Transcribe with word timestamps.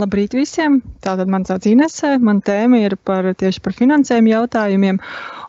labrīt 0.00 0.36
visiem! 0.36 0.80
Tātad 1.04 1.30
man 1.32 1.46
sauc 1.48 1.66
Inese, 1.70 2.16
man 2.22 2.42
tēma 2.44 2.82
ir 2.84 2.96
par, 3.06 3.28
tieši 3.38 3.62
par 3.64 3.74
finansējumu 3.76 4.32
jautājumiem 4.32 5.00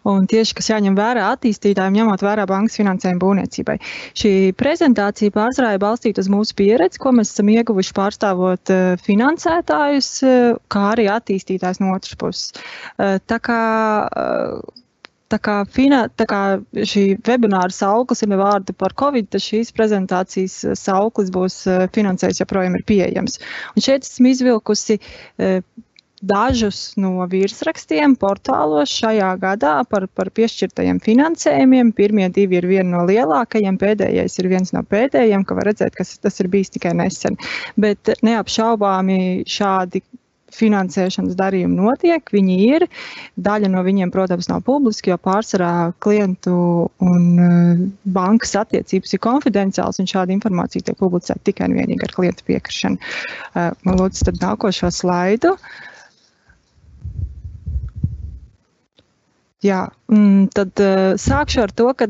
un 0.07 0.27
tieši, 0.29 0.55
kas 0.57 0.69
jāņem 0.71 0.95
vērā 0.97 1.25
attīstītājiem, 1.33 1.97
ņemot 1.99 2.23
vērā 2.23 2.45
bankas 2.49 2.79
finansējumu 2.79 3.21
būvniecībai. 3.23 3.77
Šī 4.17 4.33
prezentācija 4.57 5.35
pārsvarā 5.35 5.73
ir 5.75 5.83
balstīta 5.83 6.23
uz 6.23 6.31
mūsu 6.31 6.55
pieredzi, 6.59 7.01
ko 7.03 7.13
mēs 7.17 7.33
esam 7.33 7.51
ieguvuši 7.51 7.95
pārstāvot 7.97 8.73
uh, 8.73 8.95
finansētājus, 9.03 10.11
uh, 10.23 10.57
kā 10.71 10.87
arī 10.93 11.09
attīstītājs 11.11 11.83
no 11.83 11.93
otras 11.97 12.15
puses. 12.19 12.51
Uh, 12.95 13.17
tā 13.27 13.41
kā 13.43 13.61
Tā 15.27 15.39
kā, 15.43 15.57
fina, 15.67 16.05
tā 16.07 16.23
kā 16.29 16.41
šī 16.71 17.17
webināra 17.27 17.73
sauklis 17.73 18.23
ir 18.23 18.35
vārdi 18.39 18.75
par 18.77 18.95
Covid, 18.99 19.27
tad 19.33 19.43
šīs 19.43 19.73
prezentācijas 19.75 20.61
sauklis 20.79 21.33
būs 21.35 21.65
finansējums 21.95 22.39
joprojām 22.43 22.77
ir 22.79 22.85
pieejams. 22.87 23.41
Un 23.75 23.83
šeit 23.83 24.07
esmu 24.07 24.31
izvilkusi 24.31 24.99
dažus 26.21 26.95
no 26.97 27.25
virsrakstiem 27.29 28.15
portālos 28.17 28.89
šajā 28.89 29.33
gadā 29.41 29.73
par, 29.89 30.07
par 30.07 30.31
piešķirtajiem 30.33 31.01
finansējumiem. 31.03 31.91
Pirmie 31.97 32.29
divi 32.33 32.57
ir 32.57 32.67
viena 32.69 32.89
no 32.95 33.03
lielākajiem, 33.09 33.77
pēdējais 33.81 34.39
ir 34.41 34.49
viens 34.51 34.73
no 34.73 34.83
pēdējiem, 34.83 35.45
ka 35.45 35.57
var 35.59 35.69
redzēt, 35.69 35.97
ka 35.97 36.05
tas 36.05 36.41
ir 36.41 36.49
bijis 36.53 36.73
tikai 36.73 36.95
nesen. 36.97 37.37
Bet 37.77 38.15
neapšaubāmi 38.25 39.43
šādi 39.47 40.01
finansēšanas 40.53 41.35
darījumi 41.37 41.77
notiek, 41.77 42.31
viņi 42.33 42.57
ir. 42.67 42.85
Daļa 43.47 43.71
no 43.73 43.83
viņiem, 43.85 44.11
protams, 44.13 44.49
nav 44.51 44.63
publiski, 44.67 45.11
jo 45.11 45.19
pārsvarā 45.21 45.91
klientu 46.03 46.55
un 47.03 47.27
eh, 47.43 47.83
bankas 48.17 48.55
attiecības 48.63 49.15
ir 49.15 49.23
konfidenciāls, 49.23 50.01
un 50.01 50.09
šāda 50.09 50.35
informācija 50.35 50.87
tiek 50.87 50.99
publicēta 51.01 51.43
tikai 51.51 51.69
un 51.69 51.77
vienīgi 51.79 52.07
ar 52.07 52.15
klienta 52.15 52.47
piekrišanu. 52.47 52.99
Eh, 52.99 53.71
man 53.87 54.01
lūdzu, 54.01 54.29
tad 54.29 54.41
nākošo 54.43 54.91
slaidu. 54.93 55.55
Jā, 59.65 59.87
mm, 60.13 60.51
tad 60.55 60.85
eh, 60.85 61.09
sākšu 61.19 61.65
ar 61.65 61.75
to, 61.75 61.91
ka 61.97 62.07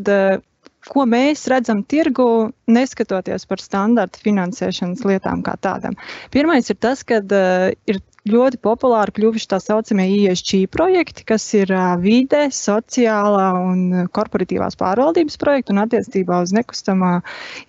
ko 0.88 1.04
mēs 1.10 1.48
redzam 1.52 1.82
tirgu, 1.84 2.54
neskatoties 2.72 3.44
par 3.50 3.60
standarta 3.60 4.22
finansēšanas 4.24 5.04
lietām 5.08 5.42
kā 5.44 5.58
tādām. 5.60 5.98
Pirmais 6.32 6.70
ir 6.72 6.78
tas, 6.80 7.04
ka 7.08 7.20
uh, 7.20 7.74
ir 7.90 8.00
ļoti 8.32 8.60
populāri 8.64 9.14
kļuvuši 9.18 9.50
tā 9.52 9.60
saucamie 9.64 10.08
ISG 10.18 10.66
projekti, 10.74 11.26
kas 11.28 11.46
ir 11.58 11.72
vide, 12.02 12.48
sociālā 12.54 13.48
un 13.60 14.08
korporatīvās 14.14 14.78
pārvaldības 14.80 15.40
projekti 15.42 15.74
un 15.74 15.82
attiecībā 15.84 16.42
uz 16.46 16.54
nekustamā 16.56 17.14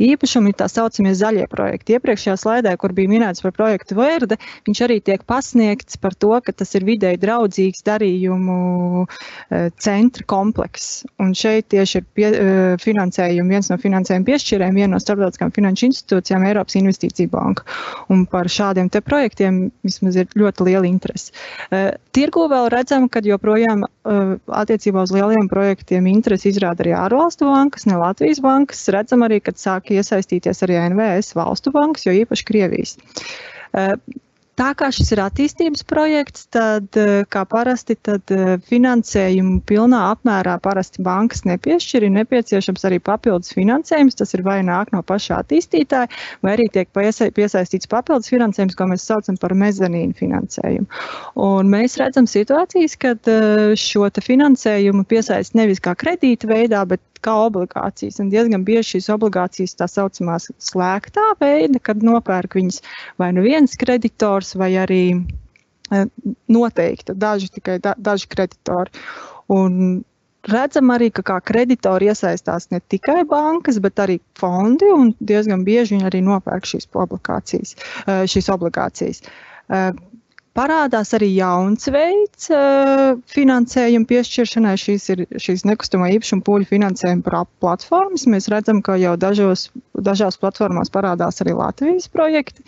īpašumu 0.02 0.52
ir 0.52 0.58
tā 0.60 0.68
saucamie 0.70 1.14
zaļie 1.18 1.46
projekti. 1.50 1.96
Iepriekšējā 1.98 2.36
slaidē, 2.40 2.74
kur 2.80 2.94
bija 2.96 3.10
minēts 3.10 3.44
par 3.44 3.54
projektu 3.56 3.98
Verde, 3.98 4.38
viņš 4.68 4.82
arī 4.86 5.00
tiek 5.04 5.24
pasniegts 5.28 5.98
par 6.00 6.16
to, 6.18 6.32
ka 6.44 6.54
tas 6.56 6.74
ir 6.78 6.86
videi 6.88 7.16
draudzīgs 7.20 7.84
darījumu 7.86 9.06
centra 9.82 10.28
komplekss. 10.28 11.04
Un 11.22 11.34
šeit 11.36 11.68
tieši 11.74 12.00
ir 12.00 12.08
pie, 12.14 12.28
finansējumi, 12.82 13.56
viens 13.56 13.70
no 13.72 13.78
finansējuma 13.80 14.28
piešķirējiem, 14.28 14.80
viena 14.82 14.94
no 14.94 15.02
starptautiskām 15.02 15.52
finanšu 15.54 15.90
institūcijām 15.90 16.46
Eiropas 16.48 16.78
Investīcija 16.80 17.30
banka. 17.32 17.66
Un 18.12 18.24
par 18.30 18.48
šādiem 18.52 18.90
te 18.92 19.02
projektiem 19.04 19.68
vismaz 19.86 20.16
ir 20.20 20.28
ļoti 20.38 20.47
ļoti 20.48 20.68
liela 20.68 20.88
interese. 20.88 21.32
Uh, 21.68 21.92
tirgu 22.16 22.48
vēl 22.50 22.68
redzam, 22.74 23.08
ka 23.12 23.22
joprojām 23.24 23.84
uh, 23.86 24.36
attiecībā 24.60 25.04
uz 25.06 25.14
lieliem 25.14 25.48
projektiem 25.50 26.08
interesi 26.10 26.50
izrāda 26.52 26.84
arī 26.84 26.96
ārvalstu 26.98 27.48
bankas, 27.48 27.86
ne 27.88 28.00
Latvijas 28.00 28.42
bankas. 28.44 28.86
Redzam 28.94 29.26
arī, 29.26 29.40
ka 29.44 29.54
sāk 29.56 29.92
iesaistīties 29.94 30.64
arī 30.66 30.80
NVS 30.88 31.36
valstu 31.38 31.74
bankas, 31.74 32.08
jo 32.08 32.16
īpaši 32.24 32.48
Krievijas. 32.48 32.96
Tā 34.58 34.72
kā 34.74 34.88
šis 34.90 35.12
ir 35.14 35.20
attīstības 35.22 35.84
projekts, 35.86 36.48
tad, 36.50 36.88
eh, 36.98 37.22
kā 37.30 37.44
parasti, 37.46 37.94
tad 37.94 38.32
eh, 38.34 38.56
finansējumu 38.66 39.60
pilnā 39.68 40.00
apmērā 40.16 40.56
parasti 40.64 41.04
bankas 41.06 41.44
nepiešķir. 41.46 42.08
Ir 42.08 42.14
nepieciešams 42.16 42.86
arī 42.88 42.98
papildus 42.98 43.54
finansējums. 43.54 44.18
Tas 44.18 44.34
ir 44.34 44.42
vai 44.42 44.58
nāk 44.66 44.90
no 44.90 45.04
paša 45.06 45.38
attīstītāja, 45.44 46.10
vai 46.42 46.56
arī 46.56 46.66
tiek 46.74 46.90
piesaistīts 46.90 47.90
papildus 47.92 48.32
finansējums, 48.32 48.74
ko 48.74 48.88
mēs 48.90 49.06
saucam 49.06 49.38
par 49.38 49.54
mezanīnu 49.54 50.18
finansējumu. 50.18 50.90
Un 51.46 51.70
mēs 51.70 51.94
redzam 52.02 52.26
situācijas, 52.26 52.98
kad 52.98 53.30
eh, 53.30 53.76
šo 53.78 54.10
finansējumu 54.10 55.06
piesaist 55.06 55.54
nevis 55.54 55.78
kā 55.84 55.94
kredīta 55.94 56.50
veidā, 56.50 56.82
bet 56.88 57.02
kā 57.24 57.34
obligācijas. 57.46 58.20
Un 58.22 58.30
diezgan 58.32 58.64
bieži 58.66 58.96
šīs 58.96 59.10
obligācijas 59.14 59.76
tā 59.78 59.88
saucamās 59.90 60.50
slēgtā 60.62 61.32
veida, 61.40 61.80
kad 61.82 62.04
nopērk 62.06 62.58
viņas 62.58 62.82
vai 63.20 63.32
nu 63.36 63.44
viens 63.46 63.76
kreditors, 63.80 64.54
vai 64.58 64.72
arī 64.80 65.02
eh, 65.14 66.06
noteikti 66.48 67.16
daži 67.16 67.50
tikai 67.58 67.78
da, 67.84 67.94
daži 67.98 68.30
kreditori. 68.30 68.94
Un 69.52 70.02
redzam 70.48 70.92
arī, 70.94 71.10
ka 71.14 71.24
kā 71.26 71.38
kreditori 71.44 72.08
iesaistās 72.10 72.68
ne 72.72 72.80
tikai 72.80 73.22
bankas, 73.28 73.80
bet 73.84 74.00
arī 74.04 74.18
fondi, 74.38 74.90
un 74.94 75.14
diezgan 75.20 75.64
bieži 75.66 75.96
viņi 75.96 76.08
arī 76.10 76.22
nopērk 76.26 76.68
šīs 76.68 76.88
obligācijas. 76.92 77.74
Eh, 78.06 78.24
šīs 78.30 78.52
obligācijas. 78.54 79.24
Eh, 80.48 80.58
Parādās 80.58 81.12
arī 81.14 81.28
jauns 81.36 81.86
veids 81.86 82.48
uh, 82.50 83.14
finansējuma 83.30 84.08
piešķiršanai. 84.10 84.74
Šīs 84.80 85.04
ir 85.14 85.22
šīs 85.38 85.64
nekustamā 85.68 86.10
īpašuma 86.16 86.42
pūļu 86.42 86.66
finansējuma 86.72 87.44
platformas. 87.62 88.26
Mēs 88.26 88.48
redzam, 88.50 88.82
ka 88.82 88.96
jau 88.98 89.14
dažos, 89.16 89.68
dažās 89.94 90.38
platformās 90.40 90.90
parādās 90.90 91.38
arī 91.44 91.54
Latvijas 91.54 92.08
projekti. 92.10 92.64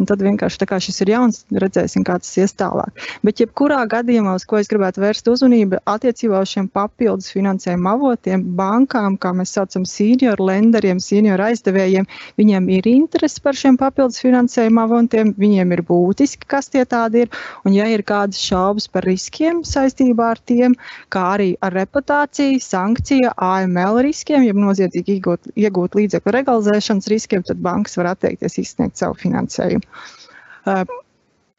Tad 0.00 0.22
vienkārši 0.24 0.68
kā 0.68 0.78
šis 0.80 1.02
ir 1.04 1.12
jauns, 1.12 1.42
redzēsim, 1.52 2.04
kā 2.08 2.18
tas 2.20 2.32
ies 2.40 2.54
tālāk. 2.56 2.96
Bet, 3.24 3.40
jebkurā 3.42 3.82
gadījumā, 3.90 4.36
uz 4.38 4.46
ko 4.48 4.56
es 4.60 4.68
gribētu 4.70 5.02
vērst 5.02 5.28
uzmanību, 5.28 5.80
attiecībā 5.88 6.40
uz 6.40 6.54
šiem 6.54 6.70
papildus 6.72 7.28
finansējuma 7.34 7.92
avotiem, 7.98 8.44
bankām, 8.56 9.18
kā 9.20 9.34
mēs 9.36 9.52
saucam, 9.56 9.84
senior 9.88 10.40
lenderiem, 10.40 11.02
senior 11.04 11.42
aizdevējiem, 11.50 12.08
viņiem 12.40 12.70
ir 12.78 12.88
interese 12.94 13.44
par 13.44 13.58
šiem 13.60 13.76
papildus 13.80 14.22
finansējuma 14.24 14.86
avotiem, 14.88 15.34
viņiem 15.40 15.76
ir 15.76 15.84
būtiski, 15.88 16.48
kas 16.48 16.72
tie 16.72 16.86
tādi 16.88 17.19
ir. 17.24 17.40
Un, 17.64 17.74
ja 17.76 17.86
ir 17.90 18.04
kādas 18.06 18.40
šaubas 18.42 18.88
par 18.92 19.06
riskiem 19.08 19.62
saistībā 19.66 20.30
ar 20.34 20.40
tiem, 20.50 20.76
kā 21.12 21.26
arī 21.34 21.50
ar 21.64 21.76
reputāciju, 21.76 22.60
sankciju, 22.64 23.34
AML 23.36 24.00
riskiem, 24.06 24.46
ja 24.46 24.56
noziedzīgi 24.56 25.18
iegūt, 25.18 25.52
iegūt 25.58 25.98
līdzekļu 26.00 26.36
legalizēšanas 26.38 27.10
riskiem, 27.12 27.44
tad 27.46 27.62
bankas 27.64 27.98
var 28.00 28.12
atteikties 28.14 28.58
izsniegt 28.64 29.00
savu 29.00 29.18
finansējumu. 29.20 29.86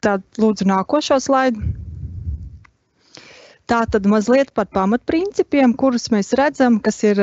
Tad 0.02 0.26
lūdzu 0.42 0.66
nākošo 0.66 1.20
slaidu. 1.22 1.62
Tā 3.70 3.84
tad 3.86 4.06
mazliet 4.10 4.50
par 4.56 4.66
pamatprincipiem, 4.74 5.72
kurus 5.78 6.08
mēs 6.12 6.32
redzam, 6.38 6.80
kas 6.82 6.98
ir 7.06 7.20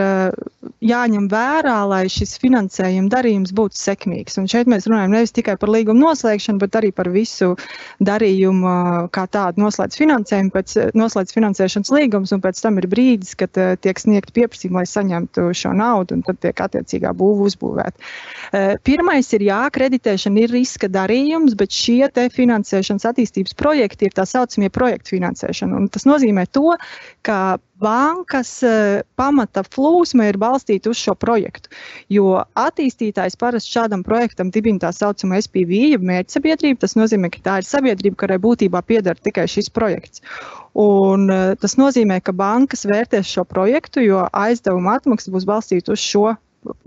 jāņem 0.84 1.28
vērā, 1.32 1.76
lai 1.90 2.04
šis 2.12 2.38
finansējuma 2.42 3.12
darījums 3.12 3.52
būtu 3.56 3.78
sekmīgs. 3.78 4.38
Un 4.40 4.48
šeit 4.50 4.70
mēs 4.72 4.88
runājam 4.90 5.14
nevis 5.14 5.36
tikai 5.36 5.58
par 5.60 5.72
līgumu 5.74 6.00
noslēgšanu, 6.08 6.62
bet 6.64 6.78
arī 6.80 6.92
par 6.96 7.10
visu 7.12 7.52
darījumu, 8.06 8.72
kā 9.16 9.26
tādu 9.32 9.66
noslēdz 9.66 10.00
finansējumu, 10.00 10.54
pēc 10.56 10.76
noslēdz 10.98 11.36
finansēšanas 11.36 11.94
līgums, 11.94 12.34
un 12.36 12.44
pēc 12.44 12.64
tam 12.64 12.80
ir 12.80 12.88
brīdis, 12.92 13.36
kad 13.40 13.60
tiek 13.84 14.00
sniegt 14.02 14.34
pieprasījumi, 14.36 14.80
lai 14.80 14.86
saņemtu 14.90 15.50
šo 15.60 15.74
naudu, 15.76 16.18
un 16.18 16.26
tad 16.28 16.40
tiek 16.46 16.64
attiecīgā 16.66 17.14
būva 17.20 17.50
uzbūvēta. 17.50 18.10
Pirmais 18.88 19.34
ir 19.36 19.46
jā, 19.50 19.60
kreditēšana 19.76 20.46
ir 20.46 20.56
riska 20.56 20.90
darījums, 20.92 21.58
bet 21.60 21.76
šie 21.76 22.08
finansēšanas 22.10 23.06
attīstības 23.12 23.54
projekti 23.60 24.08
ir 24.08 24.16
tā 24.18 24.26
saucamie 24.28 24.72
projektu 24.74 25.18
finansēšana. 25.18 25.84
Tas 25.94 26.08
nozīmē 26.10 26.39
to, 26.48 26.76
ka 27.26 27.58
bankas 27.80 28.52
eh, 28.68 29.02
pamata 29.20 29.64
plūsma 29.64 30.30
ir 30.30 30.40
balstīta 30.40 30.92
uz 30.92 31.00
šo 31.00 31.16
projektu. 31.20 31.72
Jo 32.12 32.42
attīstītājs 32.60 33.40
parasti 33.40 33.76
šādam 33.78 34.04
projektam 34.08 34.52
dibina 34.54 34.84
tā 34.84 34.92
saucamo 34.96 35.40
SPV, 35.40 35.84
jeb 35.96 36.06
mērķsabiedrību. 36.10 36.82
Tas 36.84 36.98
nozīmē, 37.00 37.32
ka 37.34 37.44
tā 37.46 37.60
ir 37.62 37.70
sabiedrība, 37.70 38.20
kurai 38.24 38.40
būtībā 38.44 38.84
pieder 38.88 39.20
tikai 39.20 39.48
šis 39.52 39.72
projekts. 39.74 40.24
Un, 40.80 41.30
eh, 41.32 41.56
tas 41.60 41.78
nozīmē, 41.80 42.22
ka 42.24 42.36
bankas 42.36 42.86
vērtēs 42.90 43.32
šo 43.32 43.48
projektu, 43.48 44.04
jo 44.06 44.28
aizdevuma 44.34 45.00
atmaksa 45.00 45.34
būs 45.34 45.48
balstīta 45.50 45.96
uz 45.96 46.04
šo 46.04 46.36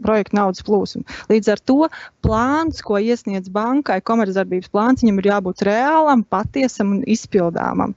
projektu 0.02 0.36
naudas 0.36 0.62
plūsmu. 0.66 1.04
Līdz 1.30 1.52
ar 1.54 1.62
to 1.68 1.88
plāns, 2.24 2.82
ko 2.84 3.00
iesniedz 3.00 3.50
bankai, 3.52 4.00
komercdarbības 4.04 4.72
plāns, 4.72 5.04
viņam 5.04 5.20
ir 5.22 5.30
jābūt 5.32 5.64
reālam, 5.68 6.24
patiesam 6.28 6.96
un 6.98 7.02
izpildāmam. 7.10 7.96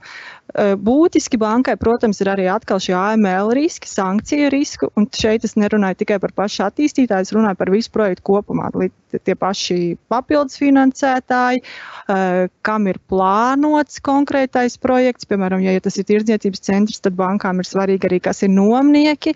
Būtiski 0.54 1.40
bankai, 1.42 1.74
protams, 1.76 2.20
ir 2.22 2.30
arī 2.30 2.46
atkal 2.54 2.78
šie 2.80 2.94
AML 2.94 3.50
riski, 3.58 3.90
sankciju 3.90 4.52
risku, 4.54 4.88
un 4.96 5.08
šeit 5.10 5.44
es 5.44 5.58
nerunāju 5.58 5.98
tikai 6.04 6.20
par 6.22 6.36
pašu 6.38 6.62
attīstītāju, 6.68 7.26
es 7.26 7.34
runāju 7.34 7.58
par 7.58 7.72
visu 7.74 7.90
projektu 7.92 8.24
kopumā. 8.30 8.70
Tie 9.16 9.36
paši 9.40 9.96
papildus 10.12 10.60
finansētāji, 10.62 11.64
kam 12.68 12.88
ir 12.92 13.00
plānots 13.10 13.98
konkrētais 14.06 14.78
projekts, 14.78 15.26
piemēram, 15.28 15.64
ja, 15.66 15.74
tas 15.82 15.98
ir 15.98 16.06
tirdzniecības 16.12 16.64
centrs, 16.68 17.02
tad 17.04 17.18
bankām 17.18 17.60
ir 17.64 17.68
svarīgi 17.68 18.08
arī, 18.08 18.22
kas 18.24 18.44
ir 18.46 18.54
nomnieki. 18.54 19.34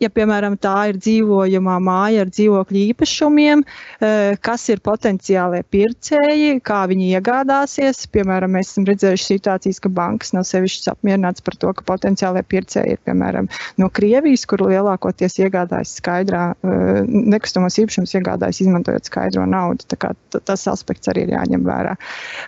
Ja, 0.00 0.10
piemēram, 0.10 0.56
tā 0.58 0.94
ir 0.94 1.00
dzīvojamā 1.02 1.76
māja 1.84 2.24
ar 2.24 2.32
dzīvokļu 2.32 2.86
īpašumiem, 2.94 3.66
kas 4.40 4.66
ir 4.72 4.82
potenciālie 4.86 5.60
pircēji, 5.70 6.56
kā 6.64 6.82
viņi 6.88 7.12
iegādāsies. 7.20 8.06
Piemēram, 8.16 8.56
mēs 8.56 8.72
esam 8.72 8.88
redzējuši 8.88 9.30
situācijas, 9.34 9.82
ka 9.84 9.92
banka 9.92 10.05
bankas 10.06 10.32
nav 10.36 10.46
sevišķi 10.46 10.92
apmierināts 10.94 11.44
par 11.44 11.58
to, 11.60 11.72
ka 11.76 11.84
potenciālie 11.86 12.42
pircēji 12.46 12.96
ir 12.96 13.02
piemēram 13.06 13.50
no 13.80 13.90
Krievijas, 13.92 14.46
kur 14.48 14.64
lielākoties 14.66 15.38
iegādājas 15.42 15.96
skaidrā, 16.00 16.44
eh, 16.54 17.02
nekustamos 17.06 17.78
īpašumus 17.82 18.14
iegādājas 18.18 18.62
izmantojot 18.64 19.08
skaidro 19.08 19.46
naudu. 19.50 19.86
Tas 20.36 20.66
aspekts 20.70 21.10
arī 21.10 21.26
ir 21.26 21.34
jāņem 21.36 21.64
vērā. 21.66 21.96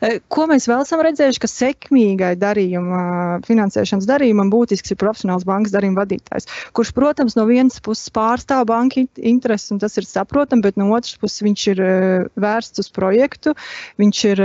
Eh, 0.02 0.18
ko 0.28 0.46
mēs 0.50 0.68
vēl 0.70 0.84
esam 0.84 1.02
redzējuši, 1.04 1.42
ka 1.42 1.50
sekmīgai 1.52 2.34
darījuma, 2.38 3.42
finansēšanas 3.48 4.08
darījumam 4.08 4.52
būtisks 4.52 4.92
ir 4.92 5.00
profesionāls 5.00 5.46
bankas 5.48 5.74
darījuma 5.74 6.04
vadītājs, 6.04 6.48
kurš, 6.76 6.92
protams, 6.96 7.36
no 7.36 7.46
vienas 7.48 7.80
puses 7.80 8.10
pārstāv 8.14 8.66
banka 8.68 9.04
intereses, 9.16 9.70
un 9.72 9.78
tas 9.82 9.96
ir 9.98 10.06
saprotami, 10.08 10.62
bet 10.62 10.76
no 10.76 10.90
otras 10.94 11.16
puses 11.20 11.42
viņš 11.42 11.66
ir 11.74 11.82
eh, 11.82 12.28
vērsts 12.38 12.84
uz 12.84 12.90
projektu, 12.94 13.54
viņš 13.98 14.24
ir 14.32 14.42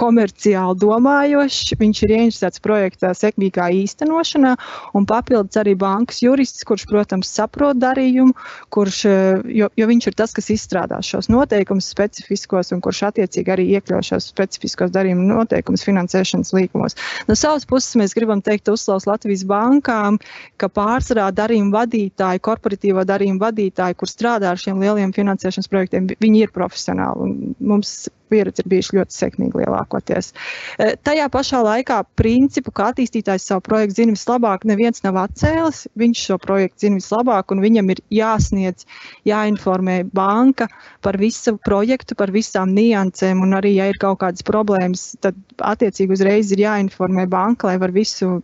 komerciāli 0.00 0.78
domājošs, 0.80 1.69
viņš 1.78 2.02
ir 2.06 2.14
ieinteresēts 2.16 2.62
projekta 2.64 3.12
sekmīgā 3.16 3.68
īstenošanā, 3.82 4.54
un 4.98 5.06
papildus 5.08 5.58
arī 5.60 5.76
bankas 5.78 6.22
jurists, 6.24 6.64
kurš, 6.66 6.86
protams, 6.90 7.30
saprot 7.30 7.78
darījumu, 7.80 8.34
kurš, 8.74 9.00
eh, 9.10 9.42
jo, 9.60 9.70
jo 9.76 9.88
viņš 9.90 10.10
ir 10.10 10.18
tas, 10.18 10.34
kas 10.36 10.50
izstrādā 10.54 11.00
šos 11.04 11.30
noteikumus 11.32 11.90
specifiskos 11.90 12.72
un 12.74 12.82
kurš 12.84 13.02
attiecīgi 13.10 13.54
arī 13.54 13.68
iekļauj 13.76 14.06
šos 14.10 14.30
specifiskos 14.32 14.92
darījumu 14.94 15.28
noteikumus 15.30 15.84
finansēšanas 15.86 16.54
līgumos. 16.56 16.98
No 17.28 17.36
savas 17.38 17.66
puses 17.68 17.96
mēs 18.00 18.14
gribam 18.16 18.42
teikt 18.42 18.68
uzslavas 18.72 19.08
Latvijas 19.10 19.44
bankām, 19.48 20.18
ka 20.60 20.68
pārsvarā 20.68 21.30
darījumu 21.34 21.74
vadītāji, 21.74 22.44
korporatīvo 22.44 23.04
darījumu 23.08 23.42
vadītāji, 23.42 23.98
kur 24.00 24.10
strādā 24.10 24.52
ar 24.52 24.60
šiem 24.60 24.80
lieliem 24.82 25.14
finansēšanas 25.16 25.70
projektiem, 25.70 26.10
viņi 26.20 26.46
ir 26.46 26.54
profesionāli. 26.54 27.54
Mums 27.60 28.08
pieredze 28.30 28.64
ir 28.64 28.70
bijuši 28.72 28.96
ļoti 28.98 29.16
sekmīgi 29.16 29.62
lielākoties. 29.62 30.32
E, 30.78 30.92
tajā 31.06 31.28
pašā 31.32 31.62
laikā 31.66 32.00
principu, 32.18 32.72
ka 32.74 32.90
attīstītājs 32.92 33.48
savu 33.50 33.64
projektu 33.66 34.00
zina 34.00 34.16
vislabāk, 34.16 34.66
neviens 34.68 35.04
nav 35.06 35.18
atcēlis. 35.24 35.86
Viņš 36.00 36.24
šo 36.30 36.38
projektu 36.42 36.86
zina 36.86 37.00
vislabāk, 37.00 37.54
un 37.54 37.64
viņam 37.64 37.94
ir 37.94 38.02
jāsniedz, 38.20 38.86
jāinformē 39.28 40.02
banka 40.16 40.68
par 41.04 41.18
visu 41.20 41.56
projektu, 41.66 42.16
par 42.18 42.32
visām 42.34 42.74
niansēm, 42.76 43.42
un 43.44 43.58
arī, 43.58 43.74
ja 43.80 43.90
ir 43.90 44.00
kaut 44.00 44.20
kādas 44.22 44.46
problēmas, 44.46 45.10
tad 45.24 45.38
attiecīgi 45.58 46.16
uzreiz 46.18 46.54
ir 46.54 46.64
jāinformē 46.66 47.26
banka, 47.30 47.70
lai 47.70 47.80
var 47.82 47.94
visu 47.94 48.40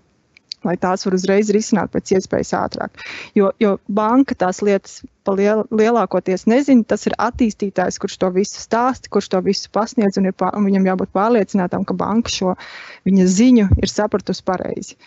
lai 0.66 0.76
tās 0.80 1.06
var 1.06 1.16
uzreiz 1.16 1.50
risināt 1.54 1.92
pēc 1.94 2.16
iespējas 2.18 2.54
ātrāk. 2.58 3.04
Jo, 3.38 3.52
jo 3.62 3.76
banka 3.88 4.36
tās 4.38 4.62
lietas 4.66 5.00
liel, 5.34 5.64
lielākoties 5.74 6.46
nezina. 6.50 6.84
Tas 6.88 7.06
ir 7.08 7.16
attīstītājs, 7.18 7.98
kurš 8.02 8.18
to 8.22 8.30
visu 8.34 8.62
stāsta, 8.62 9.10
kurš 9.12 9.30
to 9.34 9.42
visu 9.46 9.70
pasniedz, 9.74 10.20
un, 10.20 10.30
pār, 10.36 10.54
un 10.58 10.68
viņam 10.68 10.90
jābūt 10.92 11.14
pārliecinātam, 11.16 11.86
ka 11.86 11.96
banka 11.96 12.32
šo 12.32 12.56
viņa 13.08 13.28
ziņu 13.38 13.68
ir 13.82 13.92
sapratusi 13.92 14.44
pareizi. 14.46 14.98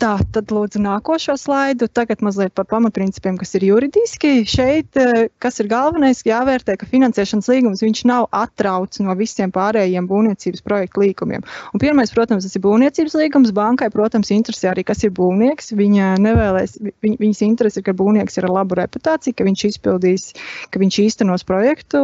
Tā, 0.00 0.14
tad 0.32 0.48
lūdzu 0.48 0.80
nākošo 0.80 1.34
slaidu. 1.36 1.84
Tagad 1.92 2.22
mazliet 2.24 2.54
par 2.56 2.64
pamatprincipiem, 2.70 3.36
kas 3.36 3.50
ir 3.58 3.66
juridiski. 3.66 4.46
Šeit, 4.48 4.96
eh, 4.96 5.26
kas 5.44 5.60
ir 5.60 5.68
galvenais, 5.68 6.22
jāvērtē, 6.24 6.78
ka 6.80 6.88
finansēšanas 6.88 7.50
līgums 7.52 8.04
nav 8.08 8.28
atrauts 8.32 9.02
no 9.04 9.12
visiem 9.14 9.52
pārējiem 9.52 10.08
būvniecības 10.08 10.64
projektu 10.64 11.02
līgumiem. 11.04 11.44
Un 11.74 11.80
pirmais, 11.80 12.08
protams, 12.16 12.46
tas 12.48 12.56
ir 12.56 12.62
būvniecības 12.64 13.14
līgums. 13.20 13.52
Bankai, 13.52 13.90
protams, 13.92 14.32
interesē 14.32 14.72
arī, 14.72 14.86
kas 14.86 15.04
ir 15.04 15.10
būvnieks. 15.10 15.76
Viņa 15.76 16.16
nevēlēs, 16.16 16.80
viņ, 16.80 17.18
viņas 17.20 17.44
interesi 17.44 17.80
ir, 17.80 17.84
ka 17.84 17.92
būvnieks 17.92 18.38
ir 18.38 18.48
ar 18.48 18.56
labu 18.56 18.80
reputāciju, 18.80 19.36
ka 19.36 19.44
viņš 19.44 19.66
izpildīs, 19.68 20.32
ka 20.70 20.80
viņš 20.80 20.96
īstenos 21.04 21.44
projektu, 21.44 22.00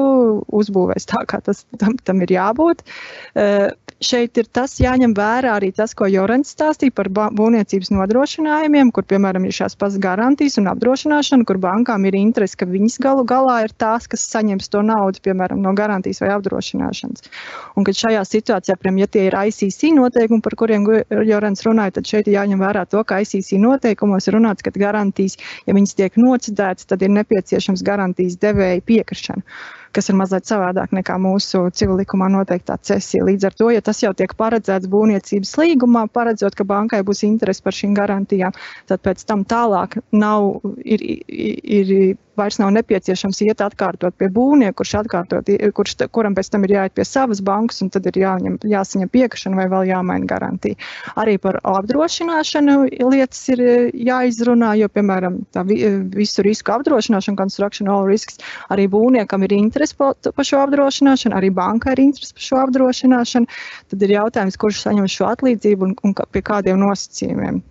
uzbūvēs 0.52 1.08
tā, 1.08 1.24
kā 1.24 1.40
tas 1.40 1.64
tam, 1.78 1.96
tam 1.96 2.20
ir 2.20 2.36
jābūt. 2.36 2.84
Uh, 3.32 3.72
šeit 4.02 4.36
ir 4.40 4.48
tas 4.52 4.76
jāņem 4.80 5.14
vērā 5.16 5.54
arī 5.56 5.70
tas, 5.74 5.94
ko 5.96 6.08
Jorans 6.10 6.50
stāstīja 6.52 6.94
par 6.96 7.08
būvniecības 7.10 7.90
nodrošinājumiem, 7.94 8.90
kur, 8.94 9.06
piemēram, 9.08 9.46
ir 9.48 9.56
šās 9.56 9.76
pats 9.78 9.96
garantijas 10.02 10.58
un 10.60 10.68
apdrošināšana, 10.72 11.46
kur 11.48 11.60
bankām 11.62 12.04
ir 12.08 12.18
interese, 12.18 12.58
ka 12.60 12.68
viņas 12.68 12.98
galu 13.02 13.24
galā 13.28 13.62
ir 13.66 13.74
tās, 13.80 14.08
kas 14.10 14.26
saņems 14.32 14.68
to 14.72 14.82
naudu, 14.86 15.22
piemēram, 15.24 15.62
no 15.64 15.72
garantijas 15.76 16.20
vai 16.24 16.32
apdrošināšanas. 16.34 17.30
Un, 17.76 17.86
kad 17.88 17.96
šajā 17.96 18.24
situācijā, 18.28 18.76
piemēram, 18.80 19.00
ja 19.04 19.10
tie 19.16 19.26
ir 19.30 19.38
ICC 19.46 19.92
noteikumi, 19.96 20.44
par 20.44 20.58
kuriem 20.60 20.86
Jorans 21.28 21.64
runāja, 21.66 21.96
tad 21.98 22.12
šeit 22.12 22.28
ir 22.28 22.36
jāņem 22.36 22.62
vērā 22.62 22.84
to, 22.90 23.02
ka 23.06 23.22
ICC 23.24 23.56
noteikumos 23.62 24.28
ir 24.28 24.38
runāts, 24.38 24.66
ka 24.66 24.74
garantijas, 24.76 25.38
ja 25.66 25.76
viņas 25.76 25.96
tiek 25.96 26.20
nocitētas, 26.20 26.88
tad 26.90 27.04
ir 27.06 27.14
nepieciešams 27.16 27.84
garantijas 27.86 28.38
devēja 28.42 28.84
piekrišana 28.84 29.44
kas 29.94 30.10
ir 30.10 30.18
mazliet 30.18 30.48
savādāk 30.48 30.94
nekā 30.96 31.18
mūsu 31.22 31.66
civilikumā 31.76 32.28
noteiktā 32.32 32.78
cesija. 32.82 33.24
Līdz 33.26 33.48
ar 33.48 33.56
to, 33.58 33.70
ja 33.74 33.84
tas 33.84 34.02
jau 34.02 34.12
tiek 34.16 34.34
paredzēts 34.38 34.90
būvniecības 34.92 35.56
līgumā, 35.62 36.06
paredzot, 36.12 36.56
ka 36.58 36.66
bankai 36.66 37.02
būs 37.06 37.24
interese 37.28 37.64
par 37.64 37.76
šīm 37.76 37.94
garantijām, 37.96 38.56
tad 38.90 39.02
pēc 39.06 39.24
tam 39.28 39.44
tālāk 39.48 39.98
nav, 40.12 40.60
ir, 40.84 41.02
ir, 41.02 41.92
ir 41.92 42.16
vairs 42.38 42.58
nav 42.60 42.72
nepieciešams 42.76 43.42
iet 43.46 43.62
atkārtot 43.64 44.16
pie 44.18 44.28
būvnieka, 44.32 44.76
kurš, 44.80 44.94
atkārtot, 45.02 45.50
kurš 45.76 45.96
kuram 46.14 46.36
pēc 46.36 46.50
tam 46.52 46.66
ir 46.66 46.74
jāiet 46.76 46.94
pie 46.96 47.06
savas 47.08 47.42
bankas, 47.44 47.82
un 47.84 47.90
tad 47.94 48.06
ir 48.10 48.18
jāņem, 48.20 48.58
jāsaņem 48.66 49.12
piekrišana 49.12 49.60
vai 49.60 49.66
vēl 49.72 49.90
jāmaina 49.90 50.28
garantija. 50.30 50.78
Arī 51.20 51.36
par 51.42 51.60
apdrošināšanu 51.66 52.76
lietas 53.10 53.42
ir 53.54 53.62
jāizrunā, 54.08 54.74
jo, 54.80 54.90
piemēram, 54.92 55.40
tā 55.56 55.64
visu 55.66 56.44
risku 56.46 56.74
apdrošināšana, 56.76 57.38
construction 57.40 57.90
all 57.92 58.08
risks, 58.08 58.40
arī 58.72 58.88
būvniekam 58.92 59.46
ir 59.46 59.56
interesi 59.58 59.96
par 59.98 60.16
šo 60.50 60.64
apdrošināšanu, 60.64 61.36
arī 61.36 61.52
bankai 61.54 61.96
ir 61.96 62.04
interesi 62.08 62.36
par 62.36 62.48
šo 62.48 62.60
apdrošināšanu. 62.64 63.56
Tad 63.92 64.04
ir 64.06 64.16
jautājums, 64.18 64.60
kurš 64.60 64.84
saņem 64.86 65.08
šo 65.10 65.30
atlīdzību 65.30 65.90
un, 65.90 65.96
un 66.04 66.14
pie 66.32 66.44
kādiem 66.44 66.80
nosacījumiem. 66.82 67.62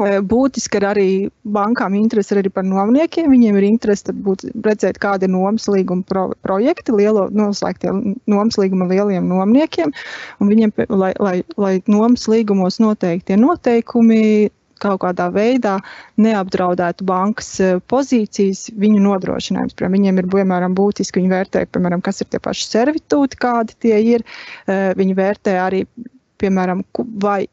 Būtiski 0.00 0.78
ir 0.80 0.86
arī 0.88 1.08
bankām 1.44 1.94
interesi 1.98 2.34
arī 2.38 2.50
par 2.50 2.64
nomniekiem. 2.64 3.28
Viņiem 3.30 3.58
ir 3.60 3.66
interesi 3.68 4.14
būt, 4.14 4.46
redzēt, 4.64 4.98
kāda 5.02 5.28
ir 5.28 5.34
nomas 5.34 5.68
līguma 5.68 6.06
pro, 6.08 6.24
projekti, 6.42 6.94
lielo, 6.96 7.26
noslēgtie 7.28 7.92
nomas 8.26 8.56
līguma 8.58 8.88
lieliem 8.88 9.28
nomniekiem. 9.28 9.92
Viņiem, 10.40 10.72
lai, 10.88 11.12
lai, 11.20 11.36
lai 11.60 11.74
nomas 11.92 12.24
līgumos 12.32 12.80
noteiktie 12.82 13.36
noteikumi 13.36 14.50
kaut 14.82 14.98
kādā 15.04 15.28
veidā 15.30 15.76
neapdraudētu 16.18 17.06
bankas 17.06 17.52
pozīcijas, 17.92 18.64
viņu 18.82 19.04
nodrošinājums. 19.04 19.76
Piemēram, 19.78 19.94
viņiem 19.98 20.18
ir 20.18 20.30
piemēram, 20.32 20.74
būtiski, 20.74 21.20
viņi 21.20 21.30
vērtē, 21.30 21.64
piemēram, 21.70 22.02
kas 22.02 22.24
ir 22.24 22.32
tie 22.32 22.42
paši 22.42 22.66
servitūti, 22.66 23.38
kādi 23.44 23.78
tie 23.84 24.00
ir. 24.16 24.26
Viņi 24.66 25.18
vērtē 25.20 25.58
arī, 25.62 25.84
piemēram, 26.42 26.82
vai 27.22 27.44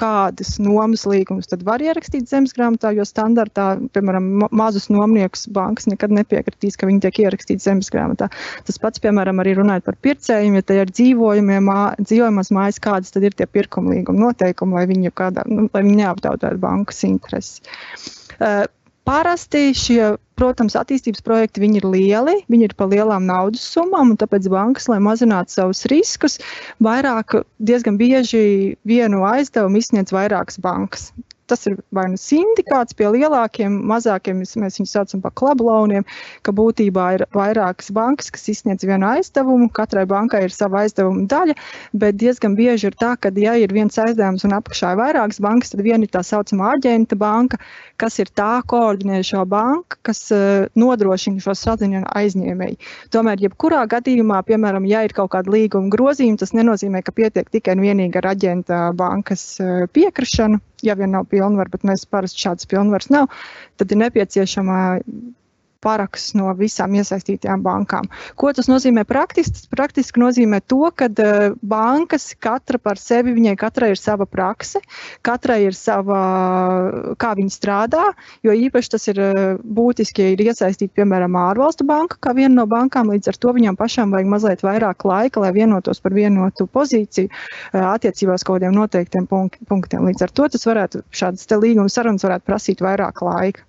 kādas 0.00 0.54
nomas 0.62 1.04
līgumus 1.08 1.50
tad 1.50 1.64
var 1.66 1.82
ierakstīt 1.84 2.28
zemes 2.30 2.54
grāmatā, 2.56 2.92
jo 2.96 3.04
standartā, 3.08 3.74
piemēram, 3.94 4.46
mazus 4.56 4.88
nomniekus 4.92 5.46
bankas 5.52 5.90
nekad 5.90 6.14
nepiekritīs, 6.16 6.78
ka 6.80 6.88
viņi 6.88 7.04
tiek 7.04 7.22
ierakstīti 7.26 7.64
zemes 7.64 7.92
grāmatā. 7.92 8.30
Tas 8.68 8.80
pats, 8.80 9.02
piemēram, 9.04 9.42
arī 9.42 9.54
runājot 9.58 9.86
par 9.86 9.98
pircējiem, 10.06 10.58
ja 10.58 10.66
tie 10.66 10.80
ir 10.82 10.94
dzīvojamās 10.94 12.52
mājas, 12.56 12.80
kādas 12.82 13.14
tad 13.14 13.28
ir 13.28 13.36
tie 13.36 13.48
pirkuma 13.50 13.94
līguma 13.94 14.30
noteikumi, 14.30 14.78
lai 14.78 14.86
viņi, 14.90 15.14
kādā, 15.20 15.44
nu, 15.50 15.68
lai 15.74 15.84
viņi 15.86 16.02
neapdraudētu 16.02 16.62
bankas 16.62 17.04
intereses. 17.08 17.60
Uh, 18.40 18.64
Parasti 19.10 19.72
šie, 19.74 20.12
protams, 20.38 20.76
attīstības 20.78 21.24
projekti 21.26 21.64
ir 21.66 21.86
lieli, 21.88 22.36
viņi 22.46 22.68
ir 22.68 22.74
par 22.78 22.92
lielām 22.92 23.24
naudas 23.26 23.64
summām, 23.66 24.12
un 24.12 24.20
tāpēc 24.20 24.46
bankas, 24.52 24.86
lai 24.86 25.00
mazinātu 25.02 25.50
savus 25.56 25.82
riskus, 25.90 26.38
vairāk, 26.78 27.40
diezgan 27.58 27.98
bieži 27.98 28.76
vienu 28.86 29.24
aizdevumu 29.26 29.82
izsniedz 29.82 30.14
vairākas 30.14 30.62
bankas. 30.62 31.08
Tas 31.50 31.66
ir 31.68 31.78
vai 31.94 32.06
nu 32.12 32.18
sindikāts 32.20 32.96
pie 32.96 33.08
lielākiem, 33.14 33.80
mazākiem, 33.90 34.40
mēs 34.40 34.78
viņus 34.78 34.94
saucam 34.94 35.22
par 35.24 35.34
klublauniem, 35.38 36.06
ka 36.46 36.54
būtībā 36.56 37.06
ir 37.18 37.26
vairākas 37.36 37.90
bankas, 37.96 38.30
kas 38.34 38.48
izsniedz 38.52 38.86
vienu 38.86 39.08
aizdevumu, 39.10 39.70
katrai 39.74 40.06
bankai 40.10 40.44
ir 40.46 40.54
sava 40.54 40.84
aizdevuma 40.84 41.26
daļa, 41.30 41.56
bet 42.02 42.18
diezgan 42.20 42.56
bieži 42.58 42.90
ir 42.90 42.98
tā, 43.00 43.16
ka, 43.20 43.32
ja 43.40 43.56
ir 43.58 43.74
viens 43.74 43.98
aizdevums 43.98 44.46
un 44.46 44.56
apakšā 44.58 44.94
ir 44.94 45.00
vairākas 45.02 45.42
bankas, 45.42 45.74
tad 45.74 45.84
viena 45.86 46.06
ir 46.06 46.12
tā 46.14 46.22
saucamā 46.26 46.74
aģenta 46.76 47.18
banka, 47.20 47.60
kas 48.00 48.18
ir 48.22 48.30
tā 48.36 48.60
koordinējošā 48.70 49.44
banka, 49.50 49.98
kas 50.06 50.22
uh, 50.34 50.70
nodrošina 50.78 51.42
šo 51.44 51.54
saziņu 51.58 52.04
aizņēmēju. 52.20 52.78
Tomēr, 53.14 53.44
jebkurā 53.46 53.84
gadījumā, 53.90 54.40
piemēram, 54.48 54.88
ja 54.88 55.04
ir 55.06 55.14
kaut 55.16 55.32
kāda 55.34 55.52
līguma 55.52 55.92
grozījuma, 55.92 56.40
tas 56.40 56.54
nenozīmē, 56.56 57.04
ka 57.04 57.14
pietiek 57.16 57.50
tikai 57.52 57.76
un 57.76 57.84
vienīgi 57.84 58.20
ar 58.20 58.32
aģenta 58.32 58.82
bankas 58.96 59.44
uh, 59.60 59.86
piekrišanu. 59.92 60.62
Ja 60.86 60.96
vien 60.98 61.12
nav 61.14 61.28
pilnvaru, 61.30 61.72
bet 61.74 61.86
mēs 61.86 62.06
parasti 62.08 62.46
šādas 62.46 62.68
pilnvaras 62.70 63.10
nav, 63.12 63.28
tad 63.80 63.92
ir 63.92 64.00
nepieciešama 64.04 64.78
paraksts 65.84 66.34
no 66.38 66.50
visām 66.56 66.94
iesaistītajām 66.98 67.62
bankām. 67.64 68.08
Ko 68.38 68.52
tas 68.56 68.68
nozīmē 68.70 69.04
praktiski? 69.08 69.56
Tas 69.56 69.68
praktiski 69.72 70.20
nozīmē 70.22 70.60
to, 70.68 70.82
ka 70.96 71.08
uh, 71.10 71.56
bankas 71.62 72.30
katra 72.40 72.78
par 72.82 73.00
sevi, 73.00 73.34
viņai 73.36 73.56
katrai 73.60 73.92
ir 73.94 74.00
sava 74.00 74.26
prakse, 74.28 74.82
katrai 75.26 75.62
ir 75.66 75.76
sava, 75.76 76.20
kā 77.20 77.32
viņi 77.38 77.54
strādā, 77.54 78.10
jo 78.46 78.54
īpaši 78.66 78.92
tas 78.94 79.08
ir 79.12 79.22
uh, 79.24 79.40
būtiski, 79.64 80.24
ja 80.24 80.34
ir 80.34 80.44
iesaistīta, 80.46 80.94
piemēram, 81.00 81.38
ārvalstu 81.40 81.86
banka, 81.88 82.20
kā 82.28 82.34
viena 82.36 82.60
no 82.60 82.66
bankām, 82.70 83.12
līdz 83.14 83.32
ar 83.32 83.40
to 83.40 83.54
viņām 83.56 83.78
pašām 83.80 84.14
vajag 84.14 84.30
mazliet 84.34 84.64
vairāk 84.66 85.06
laika, 85.08 85.44
lai 85.44 85.54
vienotos 85.56 86.02
par 86.04 86.16
vienotu 86.16 86.68
pozīciju 86.70 87.30
uh, 87.30 87.86
attiecībās 87.94 88.44
kaut 88.44 88.60
kādiem 88.60 88.76
noteiktiem 88.76 89.26
punktiem. 89.30 90.04
Līdz 90.10 90.26
ar 90.26 90.34
to 90.34 90.48
tas 90.52 90.66
varētu, 90.68 91.04
šādas 91.14 91.48
līguma 91.56 91.88
sarunas 91.92 92.26
varētu 92.26 92.46
prasīt 92.48 92.84
vairāk 92.84 93.24
laika. 93.24 93.64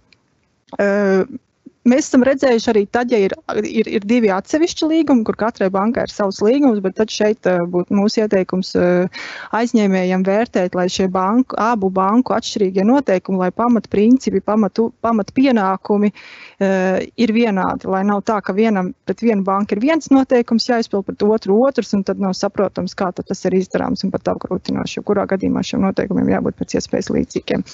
Mēs 1.90 2.12
esam 2.12 2.22
redzējuši 2.22 2.68
arī 2.70 2.82
tad, 2.94 3.10
ja 3.10 3.18
ir, 3.26 3.34
ir, 3.66 3.88
ir 3.90 4.04
divi 4.06 4.30
atsevišķi 4.30 4.86
līgumi, 4.86 5.24
kur 5.26 5.34
katrai 5.40 5.72
bankai 5.74 6.04
ir 6.06 6.12
savs 6.14 6.38
līgums, 6.46 6.78
bet 6.84 6.94
tad 7.00 7.10
šeit 7.10 7.48
uh, 7.50 7.64
būtu 7.74 7.96
mūsu 7.98 8.22
ieteikums 8.22 8.76
uh, 8.78 9.24
aizņēmējiem 9.58 10.26
vērtēt, 10.28 10.78
lai 10.78 10.86
šie 10.94 11.08
banku, 11.10 11.58
abu 11.58 11.90
banku 11.90 12.36
atšķirīgie 12.36 12.86
noteikumi, 12.86 13.40
lai 13.42 13.50
pamatprincipi, 13.58 14.44
pamatpienākumi 14.46 16.12
uh, 16.14 17.00
ir 17.02 17.34
vienādi. 17.34 17.90
Lai 17.90 18.04
nav 18.06 18.22
tā, 18.30 18.38
ka 18.46 18.54
vienam 18.54 18.94
pret 19.10 19.26
vienu 19.26 19.42
banku 19.48 19.74
ir 19.74 19.82
viens 19.82 20.12
noteikums 20.14 20.70
jāizpild, 20.70 21.08
pret 21.10 21.26
otru 21.26 21.58
otrs, 21.66 21.96
un 21.98 22.06
tad 22.06 22.22
nav 22.22 22.38
saprotams, 22.38 22.94
kā 22.94 23.10
tas 23.18 23.42
ir 23.50 23.58
izdarāms 23.58 24.06
un 24.06 24.14
pat 24.14 24.30
apgrūtinoši. 24.36 25.02
Kurā 25.10 25.26
gadījumā 25.34 25.66
šiem 25.66 25.82
noteikumiem 25.88 26.30
jābūt 26.36 26.62
pēc 26.62 26.78
iespējas 26.78 27.10
līdzīgiem. 27.18 27.66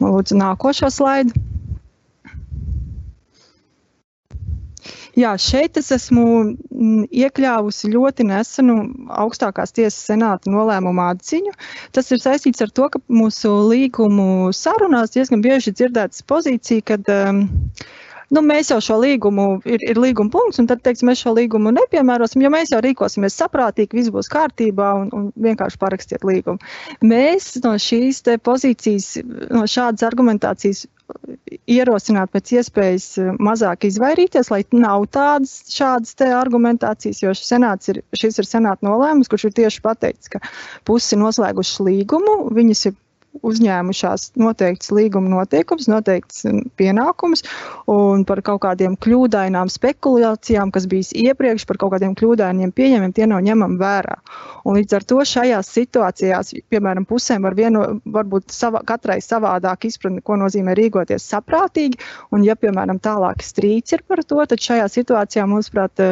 Lūdzu, 0.00 0.40
nākošo 0.40 0.88
slaidu. 0.88 1.44
Jā, 5.14 5.34
šeit 5.38 5.78
es 5.78 5.92
esmu 5.94 6.24
mm, 6.42 7.04
iekļāvusi 7.14 7.92
ļoti 7.92 8.26
nesenu 8.26 8.76
augstākās 9.14 9.74
tiesas 9.76 10.00
senāta 10.08 10.50
nolēmumu 10.50 11.04
atziņu. 11.04 11.52
Tas 11.94 12.10
ir 12.10 12.22
saistīts 12.22 12.64
ar 12.64 12.72
to, 12.74 12.88
ka 12.90 13.02
mūsu 13.06 13.52
līgumu 13.70 14.50
sarunās 14.56 15.14
diezgan 15.14 15.44
bieži 15.44 15.74
dzirdētas 15.76 16.26
pozīcija, 16.26 16.86
kad 16.90 17.12
um, 17.14 17.44
nu, 18.34 18.42
mēs 18.44 18.72
jau 18.72 18.80
šo 18.84 18.98
līgumu, 19.02 19.46
ir, 19.68 19.82
ir 19.86 20.00
līguma 20.00 20.32
punkts, 20.34 20.60
un 20.62 20.68
tad 20.70 20.82
teiksim, 20.84 21.10
mēs 21.10 21.22
šo 21.24 21.34
līgumu 21.36 21.72
nepiemērosim, 21.76 22.42
jo 22.44 22.50
mēs 22.54 22.74
jau 22.74 22.80
rīkosimies 22.84 23.38
saprātīgi, 23.40 24.00
viss 24.00 24.14
būs 24.14 24.30
kārtībā 24.32 24.90
un, 25.02 25.12
un 25.16 25.30
vienkārši 25.46 25.80
parakstiet 25.80 26.26
līgumu. 26.26 26.60
Mēs 27.04 27.54
no 27.64 27.76
šīs 27.80 28.24
pozīcijas, 28.44 29.14
no 29.54 29.64
šādas 29.70 30.06
argumentācijas 30.06 30.86
ierosināt 31.68 32.32
pēc 32.32 32.52
iespējas 32.58 33.06
eh, 33.20 33.30
mazāk 33.42 33.86
izvairīties, 33.88 34.50
lai 34.52 34.62
nav 34.72 35.04
tādas 35.12 35.52
šādas 35.72 36.16
argumentācijas, 36.24 37.20
jo 37.22 37.34
senāts 37.36 37.92
ir, 37.92 38.00
šis 38.16 38.40
ir 38.40 38.48
senāta 38.48 38.86
nolēmums, 38.88 39.28
kurš 39.32 39.50
ir 39.50 39.56
tieši 39.60 39.84
pateicis, 39.84 40.32
ka 40.32 40.40
pusi 40.88 41.18
noslēgušas 41.20 41.82
līgumu, 41.84 42.38
viņas 42.56 42.86
ir 42.88 42.96
uzņēmušās 43.42 44.28
noteikts 44.38 44.90
līguma 44.94 45.30
noteikums, 45.32 45.88
noteikts 45.90 46.44
um, 46.48 46.60
pienākums, 46.78 47.44
un 47.90 48.24
par 48.28 48.42
kaut 48.46 48.62
kādiem 48.64 48.96
kļūdainām 49.00 49.70
spekulācijām, 49.72 50.72
kas 50.74 50.86
bijis 50.90 51.12
iepriekš, 51.18 51.66
par 51.68 51.80
kaut 51.82 51.94
kādiem 51.96 52.14
kļūdainiem 52.18 52.72
pieņemiem, 52.76 53.14
tie 53.16 53.28
nav 53.30 53.42
ņemami 53.46 53.80
vērā. 53.80 54.18
Un 54.64 54.78
līdz 54.78 54.98
ar 54.98 55.08
to 55.10 55.20
šajās 55.28 55.72
situācijās, 55.76 56.54
piemēram, 56.72 57.08
pusēm 57.08 57.46
var 57.46 57.58
vienu, 57.58 57.84
varbūt 58.14 58.54
sava, 58.54 58.84
katrai 58.86 59.18
savādāk 59.24 59.88
izpratni, 59.90 60.22
ko 60.24 60.38
nozīmē 60.40 60.76
rīkoties 60.78 61.26
saprātīgi, 61.34 62.00
un 62.32 62.46
ja, 62.46 62.56
piemēram, 62.58 63.02
tālāk 63.02 63.42
strīds 63.44 63.96
ir 63.96 64.06
par 64.08 64.22
to, 64.24 64.40
tad 64.48 64.62
šajā 64.62 64.86
situācijā, 65.00 65.48
mūsuprāt, 65.50 66.06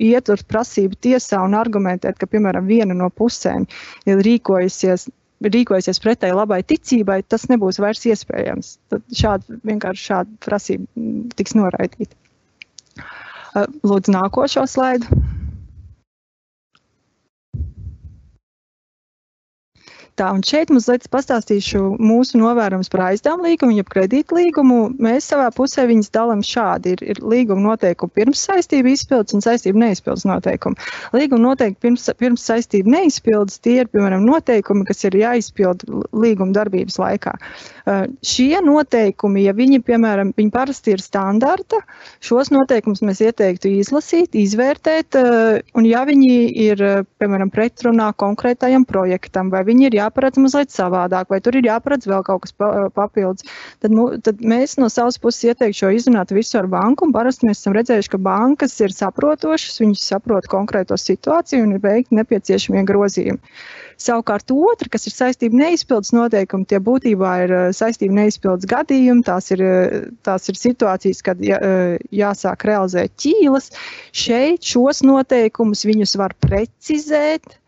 iet 0.00 0.30
uz 0.32 0.42
prasību 0.48 0.96
tiesā 1.04 1.42
un 1.44 1.54
argumentēt, 1.58 2.16
ka, 2.18 2.28
piemēram, 2.30 2.66
viena 2.66 2.96
no 2.96 3.10
pusēm 3.12 3.66
ir 4.08 4.22
rīkojusies 4.24 5.10
rīkojasies 5.48 6.00
pretēji 6.04 6.36
labai 6.36 6.60
ticībai, 6.66 7.20
tas 7.24 7.46
nebūs 7.50 7.80
vairs 7.80 8.04
iespējams. 8.10 8.74
Tad 8.92 9.04
šāda 9.16 9.60
vienkārši 9.70 10.06
šāda 10.10 10.40
prasība 10.44 11.34
tiks 11.38 11.56
noraidīta. 11.56 12.16
Lūdzu, 13.82 14.12
nākošo 14.14 14.66
slaidu. 14.70 15.19
Tā, 20.20 20.26
un 20.36 20.42
šeit 20.44 20.68
mazliet 20.68 21.06
pastāstīšu 21.08 21.78
mūsu 21.96 22.36
novērojumus 22.36 22.90
par 22.92 23.06
aizdevumu 23.06 23.46
līgumu, 23.46 23.72
jeb 23.78 23.88
kredītu 23.88 24.36
līgumu. 24.36 24.80
Mēs 25.00 25.30
savā 25.30 25.46
pusē 25.56 25.86
viņus 25.88 26.10
dalām 26.12 26.42
šādi. 26.44 26.92
Ir, 26.92 27.04
ir 27.14 27.20
līguma 27.24 27.70
noteikumi 27.70 28.12
pirms 28.18 28.42
saistību 28.44 28.92
izpildes 28.92 29.32
un 29.38 29.40
saistību 29.40 29.80
neizpildes 29.80 30.26
noteikumi. 30.28 30.76
Līguma 31.16 31.46
noteikumi 31.46 31.80
pirms, 31.86 32.04
pirms 32.20 32.44
saistību 32.50 32.92
neizpildes 32.92 33.62
tie 33.64 33.78
ir, 33.80 33.88
piemēram, 33.94 34.26
noteikumi, 34.28 34.84
kas 34.90 35.00
ir 35.08 35.16
jāizpild 35.22 35.86
līguma 36.12 36.52
darbības 36.58 37.00
laikā. 37.00 37.32
Uh, 37.88 38.04
šie 38.20 38.60
noteikumi, 38.66 39.46
ja 39.46 39.56
viņi, 39.56 39.80
piemēram, 39.88 40.34
viņi 40.36 40.52
parasti 40.52 40.98
ir 40.98 41.00
standarta, 41.00 41.80
šos 42.20 42.52
noteikumus 42.52 43.00
mēs 43.08 43.24
ieteiktu 43.24 43.72
izlasīt, 43.80 44.36
izvērtēt, 44.36 45.16
uh, 45.16 45.64
un 45.80 45.88
ja 45.88 46.04
viņi 46.04 46.36
ir, 46.68 46.84
piemēram, 47.16 47.48
pretrunā 47.56 48.12
konkrētajam 48.20 48.84
projektam 48.84 49.48
vai 49.48 49.64
viņi 49.64 49.88
ir 49.88 49.96
jāpārāk 49.96 50.09
jāparedz 50.10 50.40
mazliet 50.42 50.74
savādāk, 50.74 51.30
vai 51.30 51.40
tur 51.40 51.56
ir 51.56 51.68
jāparedz 51.70 52.08
vēl 52.10 52.24
kaut 52.26 52.44
kas 52.44 52.54
papildus. 52.94 53.46
Tad, 53.80 53.94
nu, 53.94 54.08
tad 54.18 54.42
mēs 54.42 54.76
no 54.80 54.90
savas 54.92 55.18
puses 55.22 55.50
ieteiktu 55.50 55.84
šo 55.84 55.92
izrunāt 55.94 56.34
visu 56.34 56.58
ar 56.60 56.68
banku. 56.70 57.08
Parasti 57.14 57.48
mēs 57.48 57.62
esam 57.62 57.76
redzējuši, 57.78 58.12
ka 58.12 58.22
bankas 58.22 58.76
ir 58.82 58.94
saprotošas, 58.94 59.80
viņas 59.82 60.08
saprot 60.12 60.50
konkrēto 60.50 60.98
situāciju 60.98 61.66
un 61.66 61.76
ir 61.76 61.84
veikti 61.84 62.18
nepieciešamie 62.18 62.84
grozījumi. 62.88 63.54
Savukārt, 64.00 64.48
otra, 64.48 64.88
kas 64.88 65.04
ir 65.10 65.12
saistība 65.12 65.58
neizpildes 65.60 66.14
noteikumi, 66.16 66.64
tie 66.70 66.78
būtībā 66.80 67.32
ir 67.44 67.52
saistība 67.76 68.16
neizpildes 68.22 68.68
gadījumi. 68.70 69.26
Tās 69.26 69.50
ir, 69.52 69.62
tās 70.24 70.48
ir 70.48 70.56
situācijas, 70.56 71.20
kad 71.26 71.42
jā, 71.44 71.58
jāsāk 72.08 72.64
realizēt 72.70 73.12
ķīlas. 73.20 73.68
Šeit 74.16 74.64
šos 74.64 75.04
noteikumus 75.04 75.84
viņus 75.84 76.16
var 76.16 76.32
precizēt, 76.40 77.59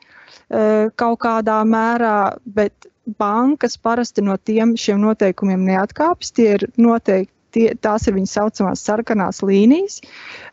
kaut 1.00 1.20
kādā 1.24 1.58
mērā, 1.64 2.16
bet 2.44 2.88
bankas 3.18 3.78
parasti 3.80 4.22
no 4.22 4.36
tiem 4.36 4.76
šiem 4.78 5.00
noteikumiem 5.02 5.64
neatkāpjas. 5.66 6.34
Tie 6.36 6.50
ir 6.58 6.66
noteikti, 6.76 7.32
tie, 7.52 7.66
tās 7.80 8.06
ir 8.08 8.16
viņas 8.18 8.36
saucamās 8.38 8.84
sarkanās 8.86 9.42
līnijas. 9.46 10.00